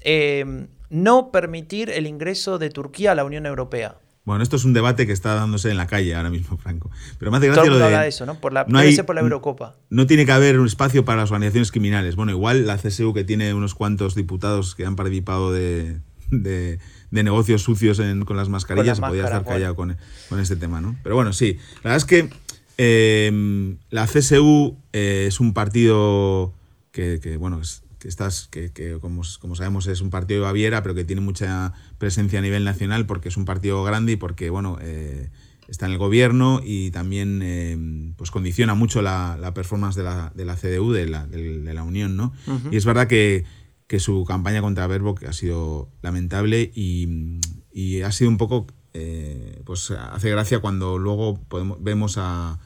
[0.00, 3.96] em, no permitir el ingreso de Turquía a la Unión Europea.
[4.24, 6.90] Bueno, esto es un debate que está dándose en la calle ahora mismo, Franco.
[7.18, 7.96] Pero me hace gracia Todo lo de.
[7.96, 8.36] De eso, ¿no?
[8.36, 9.74] Por la, no hay, por la Eurocopa.
[9.90, 12.14] No tiene que haber un espacio para las organizaciones criminales.
[12.14, 15.98] Bueno, igual la CSU, que tiene unos cuantos diputados que han participado de,
[16.30, 16.78] de,
[17.10, 19.96] negocios sucios con las mascarillas, se podía estar callado con,
[20.28, 20.96] con, este tema, ¿no?
[21.02, 21.58] Pero bueno, sí.
[21.82, 22.30] La verdad es que
[22.78, 26.54] eh, la CSU eh, es un partido
[26.92, 30.46] que, que bueno, es, que, estás, que, que como, como, sabemos es un partido de
[30.46, 34.16] Baviera, pero que tiene mucha presencia a nivel nacional porque es un partido grande y
[34.16, 35.30] porque, bueno, eh,
[35.68, 37.78] está en el gobierno y también eh,
[38.16, 41.84] pues condiciona mucho la, la, performance de la, de la CDU, de la, de, la
[41.84, 42.32] Unión, ¿no?
[42.72, 43.44] Y es verdad que,
[43.86, 47.38] que su campaña contra Baerbock ha sido lamentable y,
[47.72, 52.58] y ha sido un poco, eh, pues hace gracia cuando luego podemos, vemos a,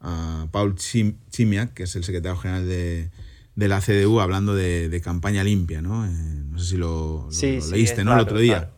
[0.00, 3.12] a Paul Chimiak, que es el secretario general de
[3.60, 6.06] de la CDU hablando de, campaña limpia, ¿no?
[6.06, 7.28] Eh, no sé si lo,
[7.70, 8.14] leíste, ¿no?
[8.14, 8.70] el otro día.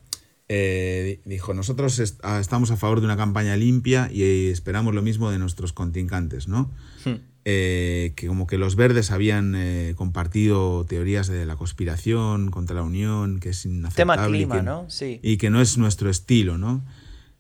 [0.49, 5.31] Eh, dijo, nosotros ah, estamos a favor de una campaña limpia y esperamos lo mismo
[5.31, 6.73] de nuestros contingentes, ¿no?
[7.05, 7.15] Hmm.
[7.45, 9.57] Eh, que como que los verdes habían
[9.95, 14.17] compartido teorías de la conspiración contra la Unión, que es inaceptable.
[14.17, 14.91] Tema clima, y que, ¿no?
[14.91, 15.21] Sí.
[15.23, 16.85] Y que no es nuestro estilo, ¿no?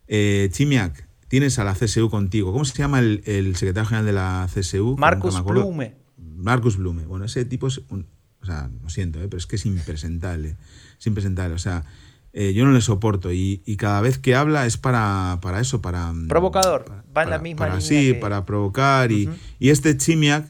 [0.08, 2.52] Chimiak, tienes a la CSU contigo.
[2.52, 4.96] ¿Cómo se llama el, secretario general de la CSU?
[4.96, 6.01] Marcos Plume.
[6.36, 7.04] Marcus Blume.
[7.04, 8.06] Bueno, ese tipo es un,
[8.42, 9.28] o sea, lo siento, ¿eh?
[9.28, 10.56] pero es que es impresentable.
[10.98, 11.54] Es impresentable.
[11.54, 11.84] O sea,
[12.32, 16.12] eh, yo no le soporto y, cada vez que habla es para, para eso, para...
[16.12, 17.80] Mm, Provocador, va en la misma línea.
[17.80, 19.12] Sí, para provocar.
[19.12, 19.28] Y,
[19.58, 20.46] y este Chimiak,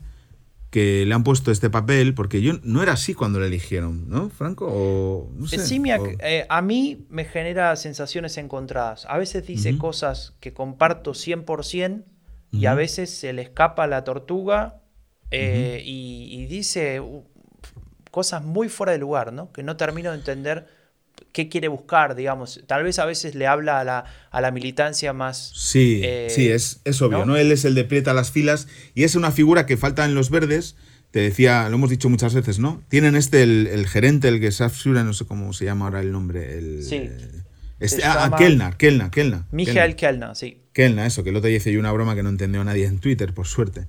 [0.70, 4.30] que le han puesto este papel, porque yo no era así cuando le eligieron, ¿no,
[4.30, 4.68] Franco?
[4.70, 9.04] O, no sé, Chimiak eh, a mí me genera sensaciones encontradas.
[9.06, 12.04] A veces dice cosas que comparto 100%
[12.52, 14.81] y a veces se le escapa la tortuga
[15.32, 17.00] eh, y, dice
[18.10, 19.52] cosas muy fuera de lugar, ¿no?
[19.52, 20.66] Que no termino de entender
[21.32, 22.60] qué quiere buscar, digamos.
[22.66, 25.52] Tal vez a veces le habla a la, a la militancia más...
[25.56, 27.36] Sí, eh, sí, es, es obvio, ¿no?
[27.36, 30.30] Él es el de prieta las filas y es una figura que falta en los
[30.30, 30.76] verdes.
[31.10, 32.82] Te decía, lo hemos dicho muchas veces, ¿no?
[32.88, 36.58] Tienen este, el, gerente, el que Safsura, no sé cómo se llama ahora el nombre.
[36.58, 37.10] El, sí.
[37.80, 39.40] Este, ah, Kellner, Kellner, Kellner.
[39.50, 40.62] Michael Kellner, sí.
[40.72, 42.98] Kellner, eso, que el otro día hice yo una broma que no entendió nadie en
[42.98, 43.86] Twitter, por suerte.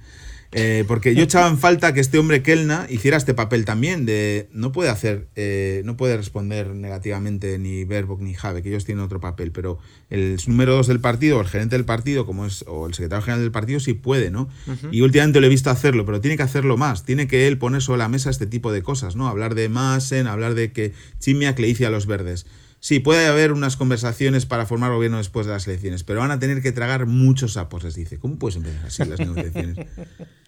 [0.55, 4.49] Eh, porque yo echaba en falta que este hombre Kelna hiciera este papel también de
[4.51, 9.03] no puede hacer, eh, no puede responder negativamente ni Verbock ni Jave, que ellos tienen
[9.03, 9.79] otro papel, pero
[10.09, 13.23] el número dos del partido, o el gerente del partido, como es, o el secretario
[13.23, 14.47] general del partido, sí puede, ¿no?
[14.91, 17.81] Y últimamente lo he visto hacerlo, pero tiene que hacerlo más, tiene que él poner
[17.81, 19.27] sobre la mesa este tipo de cosas, ¿no?
[19.27, 22.45] Hablar de Masen, hablar de que Chimiak le hice a los verdes.
[22.79, 26.39] Sí, puede haber unas conversaciones para formar gobierno después de las elecciones, pero van a
[26.39, 28.19] tener que tragar muchos sapos, les dice.
[28.19, 29.77] ¿Cómo puedes empezar así las negociaciones?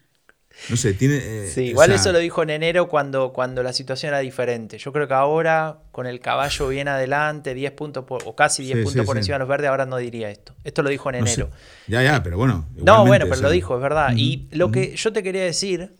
[0.70, 1.16] No sé, tiene.
[1.22, 4.78] Eh, sí, igual eso lo dijo en enero cuando, cuando la situación era diferente.
[4.78, 9.06] Yo creo que ahora, con el caballo bien adelante, 10 puntos o casi 10 puntos
[9.06, 10.54] por encima de los verdes, ahora no diría esto.
[10.64, 11.50] Esto lo dijo en enero.
[11.86, 12.66] Ya, ya, pero bueno.
[12.74, 14.12] No, bueno, pero lo dijo, es verdad.
[14.16, 15.94] y lo que yo te quería decir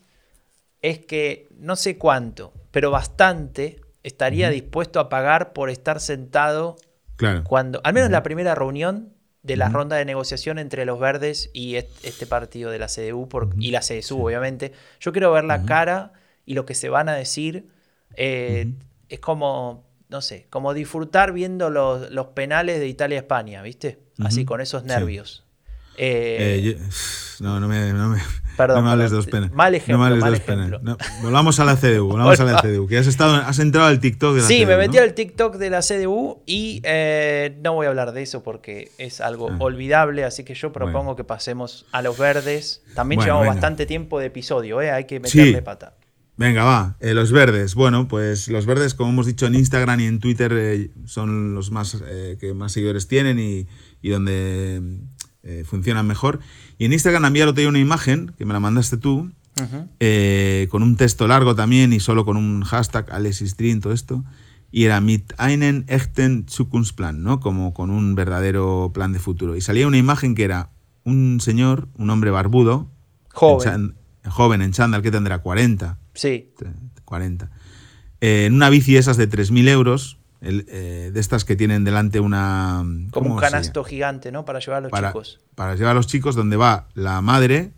[0.82, 6.76] es que no sé cuánto, pero bastante estaría dispuesto a pagar por estar sentado
[7.16, 7.42] claro.
[7.44, 9.16] cuando, al menos en la primera reunión
[9.47, 13.28] de la ronda de negociación entre los verdes y este partido de la CDU
[13.59, 14.72] y la CSU, obviamente.
[15.01, 16.12] Yo quiero ver la cara
[16.44, 17.68] y lo que se van a decir.
[18.16, 18.72] Eh,
[19.09, 24.01] es como, no sé, como disfrutar viendo los, los penales de Italia-España, ¿viste?
[24.18, 25.44] Así, con esos nervios.
[25.97, 26.78] Eh,
[27.40, 28.20] no, no me, no me,
[28.57, 29.52] perdón, no me hables de los penes.
[29.52, 30.09] Mal ejemplo.
[30.09, 30.80] No mal ejemplo.
[31.22, 32.86] volvamos a la CDU, volvamos a la CDU.
[32.86, 34.61] Que has, estado, has entrado al TikTok de la sí, CDU.
[34.61, 38.22] Sí, me metí al TikTok de la CDU y eh, no voy a hablar de
[38.22, 39.57] eso porque es algo ah.
[39.61, 40.24] olvidable.
[40.24, 42.82] Así que yo propongo que pasemos a los verdes.
[42.94, 44.90] También llevamos bastante tiempo de episodio, ¿eh?
[44.90, 45.94] hay que meterle pata.
[46.38, 46.96] Venga, va.
[47.00, 47.74] Eh, los verdes.
[47.74, 52.02] Bueno, pues los verdes, como hemos dicho en Instagram y en Twitter, son los más
[52.38, 53.66] que más seguidores tienen y,
[54.02, 54.82] y donde
[55.46, 56.40] eh, funcionan mejor.
[56.79, 59.31] Y en Instagram había el otro una imagen, que me la mandaste tú,
[60.01, 64.24] eh, con un texto largo también y solo con un hashtag Alexis todo esto.
[64.70, 67.41] y era mit einen echten Zukunftsplan, ¿no?
[67.41, 69.57] Como con un verdadero plan de futuro.
[69.57, 70.70] Y salía una imagen que era
[71.05, 72.91] un señor, un hombre barbudo,
[73.33, 75.99] joven, en, joven en chándal, que tendrá 40.
[76.14, 76.51] Sí.
[77.05, 77.51] 40.
[78.20, 82.84] Eh, en una bici esas de 3.000 euros, eh, de estas que tienen delante una...
[83.11, 84.45] Como un canasto gigante, ¿no?
[84.45, 85.41] Para llevar a los chicos.
[85.55, 87.72] Para llevar a los chicos, donde va la madre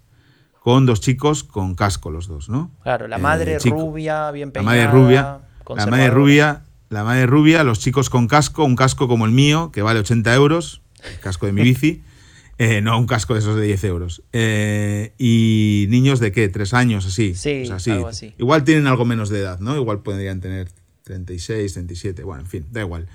[0.68, 2.70] con dos chicos con casco los dos, ¿no?
[2.82, 4.76] Claro, la madre eh, rubia, bien peinada.
[4.76, 5.38] La madre rubia,
[5.74, 9.70] la madre rubia, la madre rubia, los chicos con casco, un casco como el mío,
[9.72, 12.02] que vale 80 euros, el casco de mi bici,
[12.59, 14.22] eh, no un casco de esos de 10 euros.
[14.32, 17.34] Eh, y niños de qué, tres años, así.
[17.34, 18.34] Sí, algo así.
[18.36, 19.76] Igual tienen algo menos de edad, ¿no?
[19.76, 20.68] Igual podrían tener
[21.09, 23.09] 36, 37, bueno, en fin, da igual.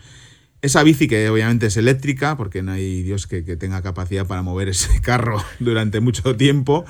[0.61, 4.69] Esa bici que obviamente es eléctrica, porque no hay Dios que, tenga capacidad para mover
[4.69, 6.85] ese carro durante mucho tiempo,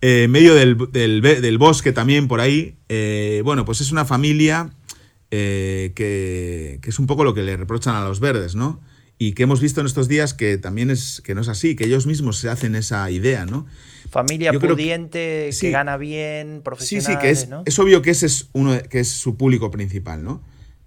[0.00, 2.76] en eh, medio del, del, bosque también por ahí.
[2.88, 4.70] Eh, bueno, pues es una familia
[5.30, 8.80] eh, que, que, es un poco lo que le reprochan a los verdes, ¿no?
[9.18, 11.84] Y que hemos visto en estos días que también es, que no es así, que
[11.84, 13.66] ellos mismos se hacen esa idea, ¿no?
[14.10, 17.06] Familia pudiente, que, gana bien, profesional.
[17.06, 20.24] Sí, sí, que es, es obvio que ese es, uno, que es su público principal,
[20.24, 20.42] ¿no?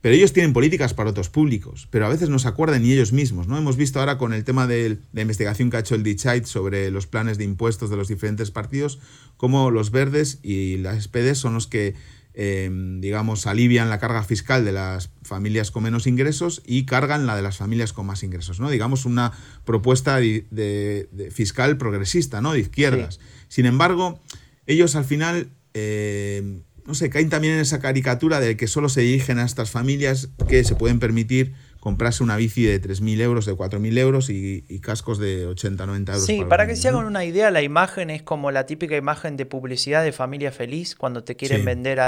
[0.05, 3.11] Pero ellos tienen políticas para otros públicos, pero a veces no se acuerdan ni ellos
[3.11, 3.47] mismos.
[3.47, 3.57] ¿no?
[3.57, 6.91] Hemos visto ahora con el tema de la investigación que ha hecho el DICHAIT sobre
[6.91, 8.99] los planes de impuestos de los diferentes partidos,
[9.35, 11.95] cómo los verdes y las SPD son los que,
[12.35, 12.69] eh,
[12.99, 17.41] digamos, alivian la carga fiscal de las familias con menos ingresos y cargan la de
[17.41, 18.59] las familias con más ingresos.
[18.59, 18.69] ¿no?
[18.69, 19.31] Digamos, una
[19.65, 22.53] propuesta de, fiscal progresista, ¿no?
[22.53, 23.19] de izquierdas.
[23.47, 24.19] Sin embargo,
[24.67, 25.49] ellos al final...
[25.73, 29.71] Eh, no sé, caen también en esa caricatura de que solo se dirigen a estas
[29.71, 31.55] familias que se pueden permitir
[31.85, 36.25] comprarse una bici de 3.000 euros, de 4.000 euros y, cascos de 80, 90 euros.
[36.25, 39.45] Sí, para, que se hagan una idea, la imagen es como la típica imagen de
[39.45, 41.99] publicidad de familia feliz cuando te quieren vender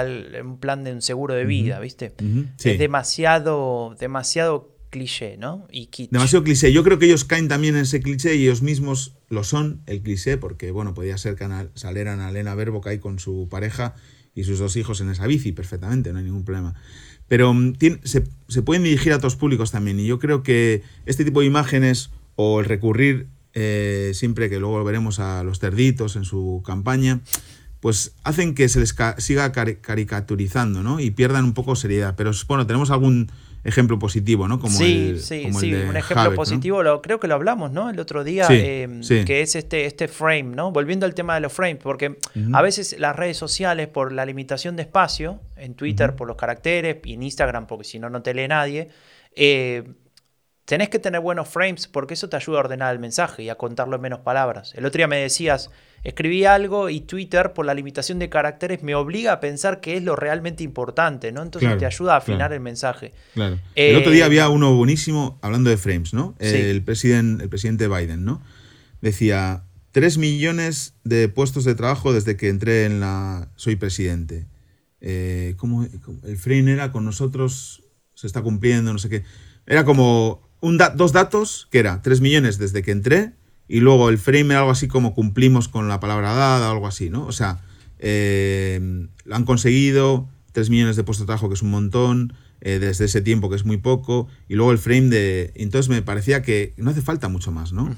[0.43, 2.15] un plan de un seguro de vida, ¿viste?
[2.63, 5.67] Es demasiado, demasiado cliché, ¿no?
[5.71, 6.73] Y Demasiado cliché.
[6.73, 10.01] Yo creo que ellos caen también en ese cliché y ellos mismos lo son, el
[10.01, 13.93] cliché, porque, bueno, podía ser que salieran a Elena Verbo que hay con su pareja
[14.37, 16.75] y sus dos hijos en esa bici perfectamente, no hay ningún problema.
[17.27, 17.73] Pero mm,
[18.03, 22.11] se, pueden dirigir a otros públicos también y yo creo que este tipo de imágenes
[22.35, 27.21] o el recurrir eh, siempre que luego veremos a los cerditos en su campaña,
[27.79, 30.99] pues hacen que se les siga caricaturizando ¿no?
[30.99, 32.13] y pierdan un poco seriedad.
[32.15, 33.31] Pero bueno, tenemos algún
[33.63, 34.59] ejemplo positivo, ¿no?
[34.59, 37.89] Como sí, sí, sí, un ejemplo positivo, lo, creo que lo hablamos, ¿no?
[37.89, 40.71] El otro día, em, que es este, este frame, ¿no?
[40.71, 42.17] Volviendo al tema de los frames, porque
[42.53, 46.97] a veces las redes sociales, por la limitación de espacio, en Twitter por los caracteres
[47.03, 48.89] y en Instagram, porque si no, no te lee nadie,
[49.35, 49.83] eh,
[50.65, 53.55] tenés que tener buenos frames porque eso te ayuda a ordenar el mensaje y a
[53.55, 54.73] contarlo en menos palabras.
[54.75, 55.71] El otro día me decías,
[56.03, 60.03] escribí algo y Twitter, por la limitación de caracteres, me obliga a pensar qué es
[60.03, 61.41] lo realmente importante, ¿no?
[61.41, 63.13] Entonces te ayuda a afinar el mensaje.
[63.33, 63.59] Claro.
[63.75, 66.35] el otro día eh, había uno buenísimo hablando de frames, ¿no?
[66.39, 68.41] El, presidente, el presidente Biden, ¿no?
[69.01, 73.49] Decía, 3 millones de puestos de trabajo desde que entré en la...
[73.55, 74.45] Soy presidente.
[75.01, 75.83] Eh, ¿cómo,
[76.23, 77.83] el frame era con nosotros,
[78.13, 79.23] se está cumpliendo, no sé qué.
[79.65, 80.41] Era como
[80.95, 83.33] dos datos, que era 3 millones desde que entré,
[83.67, 87.09] y luego el frame era algo así como cumplimos con la palabra dada, algo así,
[87.09, 87.25] ¿no?
[87.25, 87.59] O sea,
[87.99, 93.05] eh, han conseguido 3 millones de puestos de trabajo, que es un montón, eh, desde
[93.05, 95.51] ese tiempo, que es muy poco, y luego el frame de...
[95.55, 97.95] Entonces me parecía que no hace falta mucho más, ¿no?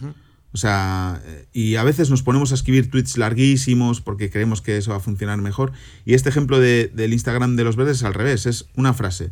[0.52, 1.22] O sea,
[1.54, 5.02] y a veces nos ponemos a escribir tweets larguísimos porque creemos que eso va a
[5.02, 5.72] funcionar mejor.
[6.06, 9.32] Y este ejemplo del Instagram de los verdes es al revés, es una frase.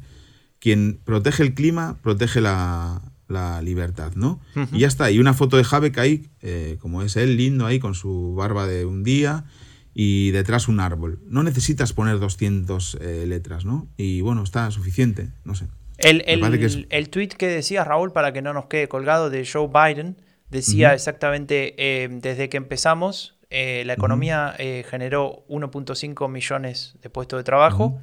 [0.60, 4.40] Quien protege el clima, protege la, la libertad, ¿no?
[4.72, 5.12] Y ya está.
[5.12, 8.68] Y una foto de Habeck ahí, eh, como es él, lindo ahí, con su barba
[8.68, 9.46] de un día
[9.94, 11.20] y detrás un árbol.
[11.26, 13.88] No necesitas poner 200 eh, letras, ¿no?
[13.98, 15.66] Y bueno, está suficiente, no sé.
[15.98, 20.22] El, el, tweet que decía Raúl, para que no nos quede colgado, de Joe Biden,
[20.50, 24.56] decía exactamente, eh, desde que empezamos, la economía
[24.88, 28.00] generó 1.5 millones de puestos de trabajo,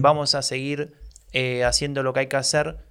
[0.00, 0.92] vamos a seguir
[1.64, 2.85] haciendo lo que hay que hacer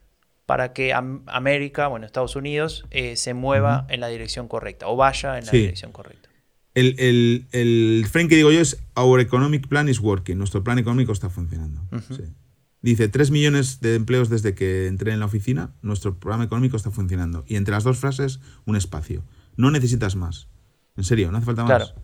[0.46, 5.38] para que América, bueno, Estados Unidos, eh, se mueva en la dirección correcta o vaya
[5.40, 6.30] en la dirección correcta.
[6.76, 10.38] El, el, el, frame que digo yo es Our Economic Plan is working.
[10.38, 11.82] Nuestro plan económico está funcionando.
[12.82, 15.74] Dice 3 millones de empleos desde que entré en la oficina.
[15.82, 17.46] Nuestro programa económico está funcionando.
[17.48, 19.24] Y entre las dos frases, un espacio.
[19.56, 20.50] No necesitas más.
[20.98, 21.96] En serio, no hace falta más.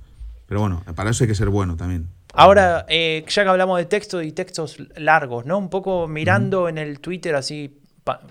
[0.47, 2.09] Pero bueno, para eso hay que ser bueno también.
[2.33, 5.57] Ahora, eh, ya que hablamos de texto y textos largos, ¿no?
[5.57, 7.80] Un poco mirando en el Twitter así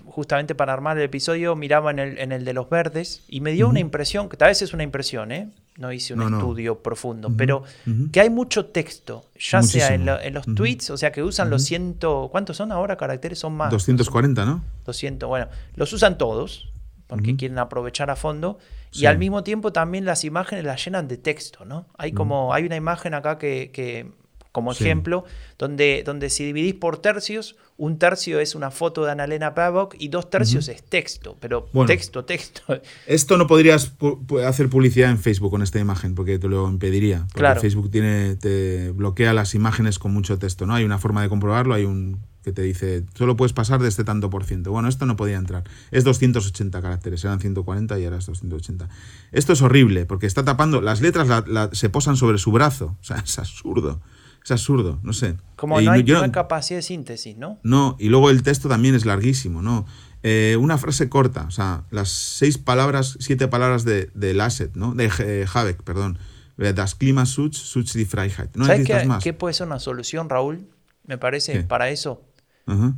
[0.05, 3.51] justamente para armar el episodio, miraba en el, en el de los verdes y me
[3.51, 5.49] dio una impresión, que tal vez es una impresión, ¿eh?
[5.77, 6.37] no hice un No, no.
[6.39, 7.63] estudio profundo, pero
[8.11, 10.05] que hay mucho texto, ya sea en, Muchísimo.
[10.17, 13.39] lo- en los tweets, o sea que usan los ciento, ¿cuántos son ahora caracteres?
[13.39, 13.71] Son más.
[13.71, 14.63] 240, ¿no?
[14.85, 16.67] 200, bueno, los usan todos
[17.07, 18.57] porque quieren aprovechar a fondo
[18.93, 21.87] y al mismo tiempo también las imágenes las llenan de texto, ¿no?
[21.97, 24.11] Hay como hay una imagen acá que, que
[24.51, 24.83] como Sí.
[24.83, 25.23] ejemplo
[25.57, 30.09] donde donde si dividís por tercios, un tercio es una foto de Annalena Baerbock y
[30.09, 31.87] dos tercios es texto, pero Bueno.
[31.87, 32.61] texto, texto.
[33.07, 36.67] Esto no podrías pu- pu- hacer publicidad en Facebook con esta imagen, porque te lo
[36.69, 37.19] impediría.
[37.27, 37.61] Porque Claro.
[37.61, 40.75] Facebook tiene, te bloquea las imágenes con mucho texto, ¿no?
[40.75, 44.03] Hay una forma de comprobarlo, hay un que te dice, solo puedes pasar de este
[44.03, 44.71] tanto por ciento.
[44.71, 45.63] Bueno, esto no podía entrar.
[45.91, 48.89] Es 280 caracteres, eran 140 y ahora es 280.
[49.31, 52.97] Esto es horrible, porque está tapando, las letras la- la- se posan sobre su brazo.
[52.99, 54.01] O sea, es absurdo.
[54.43, 55.37] Es absurdo, no sé.
[55.55, 57.59] Como Y no hay, yo hay capacidad de síntesis, ¿no?
[57.63, 59.85] no, y luego el texto también es larguísimo, ¿no?
[60.23, 64.93] Eh, una frase corta, o sea, las seis palabras, siete palabras de, del asset, ¿no?
[64.93, 66.17] De eh, Habeck, perdón.
[66.57, 68.55] Eh, Das Klimaschutz, Schutz die Freiheit.
[68.55, 69.23] No ¿Sabes qué, más.
[69.23, 70.67] qué puede ser una solución, Raúl?
[71.05, 71.63] Me parece, ¿Qué?
[71.63, 72.23] para eso,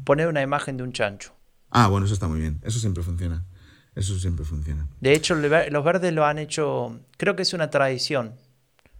[0.04, 1.34] poner una imagen de un chancho.
[1.70, 2.60] Ah, bueno, eso está muy bien.
[2.64, 3.46] Eso siempre funciona.
[3.96, 4.88] Eso siempre funciona.
[5.02, 8.36] De hecho, los verdes lo han hecho, creo que es una tradición.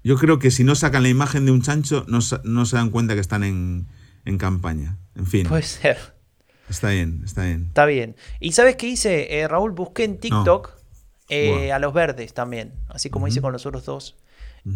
[0.04, 2.90] Yo creo que si no sacan la imagen de un chancho, no, no se dan
[2.90, 3.88] cuenta que están en,
[4.26, 4.98] en campaña.
[5.16, 5.98] En fin, Puede ser.
[6.70, 7.66] está bien, está bien.
[7.68, 8.16] Está bien.
[8.40, 9.40] ¿Y sabes qué hice?
[9.40, 10.72] Eh, Raúl, busqué en TikTok
[11.30, 11.74] eh, Bueno.
[11.76, 14.16] a los verdes también, así como hice con los otros dos.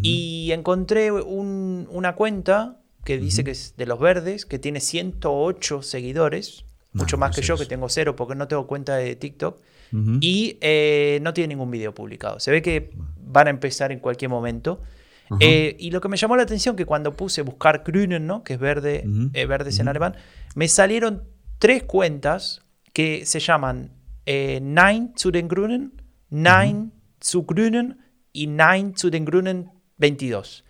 [0.02, 5.80] Y encontré un- una cuenta que dice que es de los verdes, que tiene 108
[5.82, 7.62] seguidores, No, mucho más no que yo, eso.
[7.62, 9.60] que tengo cero porque no tengo cuenta de TikTok.
[10.20, 12.38] Y eh, no tiene ningún video publicado.
[12.40, 14.80] Se ve que van a empezar en cualquier momento.
[15.40, 18.42] Eh, y lo que me llamó la atención que cuando puse buscar Grünen, ¿no?
[18.42, 19.04] que es verde,
[19.34, 20.16] eh, verdes en alemán,
[20.54, 21.24] me salieron
[21.58, 22.62] tres cuentas
[22.92, 23.92] que se llaman
[24.26, 27.98] eh, Nein zu den Grünen, Nein zu Grünen
[28.32, 30.64] y Nein zu den Grünen 22.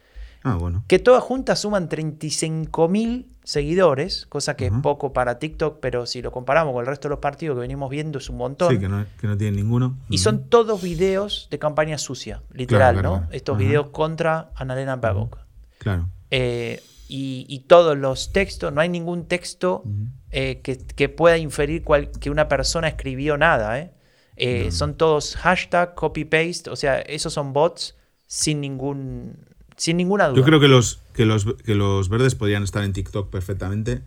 [0.52, 0.84] Ah, bueno.
[0.88, 6.30] Que todas juntas suman 35.000 seguidores, cosa que es poco para TikTok, pero si lo
[6.32, 8.72] comparamos con el resto de los partidos que venimos viendo es un montón.
[8.72, 9.96] Sí, que no, que no tienen ninguno.
[10.10, 13.32] Y son todos videos de campaña sucia, literal, Claro, claro, ¿no?
[13.32, 15.38] Estos videos contra Annalena Baerbock.
[15.78, 16.08] Claro.
[16.30, 19.82] Eh, y, y todos los textos, no hay ningún texto
[20.30, 23.78] eh, que, que pueda inferir cual- que una persona escribió nada.
[23.78, 23.92] ¿eh?
[24.36, 27.96] Eh, Son todos hashtag, copy-paste, o sea, esos son bots
[28.26, 29.38] sin ningún
[29.78, 30.36] sin ninguna duda.
[30.36, 34.02] Yo creo que los, que, los, que los verdes podrían estar en TikTok perfectamente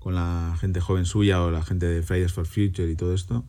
[0.00, 3.44] con la gente joven suya o la gente de Fridays for Future y todo esto.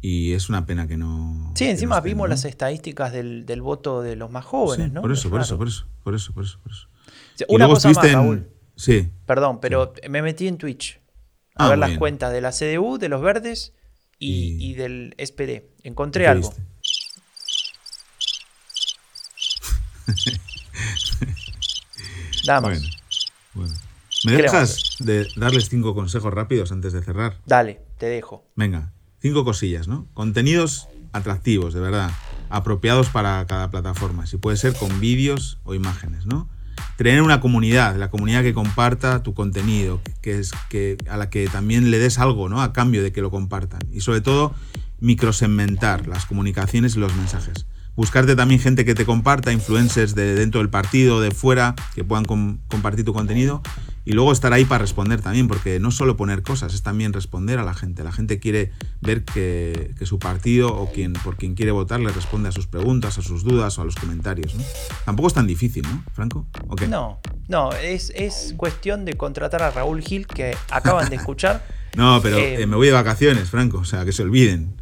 [0.00, 1.52] Y es una pena que no.
[1.56, 2.30] Sí, encima no estén, vimos ¿no?
[2.30, 5.00] las estadísticas del, del voto de los más jóvenes, Sí, ¿no?
[5.02, 6.88] Por eso, Es por eso, por eso, por eso, por eso, por eso.
[6.88, 8.48] O sea, Y Una cosa más, en- Raúl.
[8.76, 9.08] Sí.
[9.26, 11.00] Perdón, pero me metí en Twitch
[11.54, 11.98] a Ah, ver las bien.
[11.98, 13.72] cuentas de la CDU, de los verdes
[14.18, 15.70] y, Y- y del SPD.
[15.82, 16.52] Encontré ¿Qué algo.
[22.46, 22.78] Nada más.
[22.78, 22.88] Bueno,
[23.54, 23.74] bueno.
[24.24, 27.38] ¿Me ¿Qué le dejas de darles cinco consejos rápidos antes de cerrar?
[27.46, 28.44] Dale, te dejo.
[28.56, 30.08] Venga, cinco cosillas, ¿no?
[30.14, 32.10] Contenidos atractivos, de verdad,
[32.48, 36.48] apropiados para cada plataforma, si puede ser con vídeos o imágenes, ¿no?
[36.96, 41.46] Tener una comunidad, la comunidad que comparta tu contenido, que es que a la que
[41.48, 42.62] también le des algo, ¿no?
[42.62, 44.54] A cambio de que lo compartan y sobre todo
[44.98, 47.66] microsegmentar las comunicaciones y los mensajes.
[47.96, 52.24] Buscarte también gente que te comparta, influencers de dentro del partido, de fuera, que puedan
[52.26, 53.62] com- compartir tu contenido
[54.04, 57.58] y luego estar ahí para responder también, porque no solo poner cosas, es también responder
[57.58, 58.04] a la gente.
[58.04, 58.70] La gente quiere
[59.00, 62.66] ver que, que su partido o quien, por quien quiere votar le responde a sus
[62.68, 64.54] preguntas, a sus dudas o a los comentarios.
[64.54, 64.62] ¿no?
[65.06, 66.46] Tampoco es tan difícil, ¿no, Franco?
[66.86, 67.18] No,
[67.48, 71.64] no, es, es cuestión de contratar a Raúl Gil, que acaban de escuchar.
[71.96, 74.76] No, pero Eh, eh, me voy de vacaciones, Franco, o sea, que se olviden.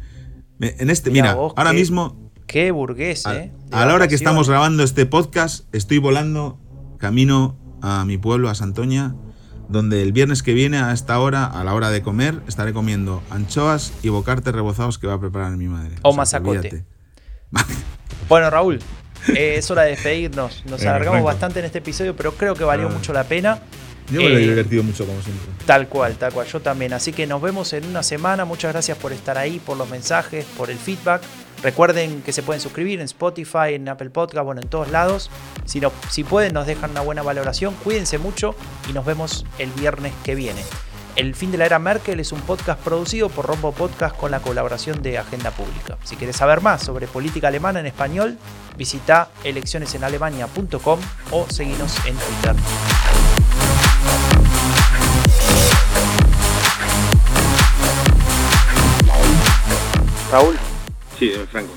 [0.59, 3.51] En este, mira, ahora mismo, Qué burgués, a, ¿eh?
[3.71, 6.59] A la hora que estamos grabando este podcast, estoy volando
[6.99, 9.15] camino a mi pueblo, a Santoña,
[9.67, 13.23] donde el viernes que viene, a esta hora, a la hora de comer, estaré comiendo
[13.31, 15.95] anchoas y bocartes rebozados que va a preparar mi madre.
[16.03, 16.85] O sea, olvídate.
[18.27, 18.79] Bueno, Raúl,
[19.35, 20.63] eh, es hora de despedirnos.
[20.65, 21.25] Nos alargamos Franco.
[21.27, 22.91] bastante en este episodio, pero creo que valió Ah.
[22.91, 23.59] mucho la pena.
[24.11, 25.45] Yo me lo he Eh, divertido mucho, como siempre.
[25.65, 26.93] Tal cual, tal cual, yo también.
[26.93, 28.43] Así que nos vemos en una semana.
[28.45, 31.21] Muchas gracias por estar ahí, por los mensajes, por el feedback.
[31.65, 35.31] Recuerden que se pueden suscribir en Spotify, en Apple Podcast, bueno, en todos lados.
[35.65, 37.73] Si, no, si pueden, nos dejan una buena valoración.
[37.83, 38.53] Cuídense mucho
[38.87, 40.61] y nos vemos el viernes que viene.
[41.15, 44.41] El fin de la era Merkel es un podcast producido por Rombo Podcast con la
[44.41, 45.97] colaboración de Agenda Pública.
[46.03, 48.37] Si quieres saber más sobre política alemana en español,
[48.77, 50.99] visita eleccionesenalemania.com
[51.31, 52.55] o seguinos en Twitter.
[60.31, 60.59] Raúl,
[61.17, 61.73] Sí, Franco.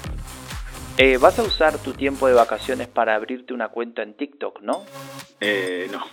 [0.96, 4.84] Eh, vas a usar tu tiempo de vacaciones para abrirte una cuenta en TikTok, ¿no?
[5.40, 6.04] Eh, no.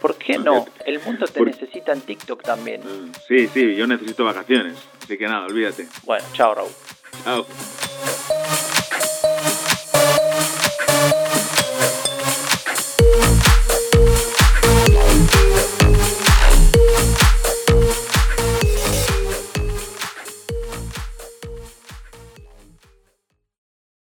[0.00, 0.64] ¿Por qué no?
[0.86, 2.80] El mundo te necesita en TikTok también.
[3.28, 4.76] Sí, sí, yo necesito vacaciones.
[5.02, 5.86] Así que nada, olvídate.
[6.04, 6.70] Bueno, chao Raúl.
[7.24, 7.46] Chao.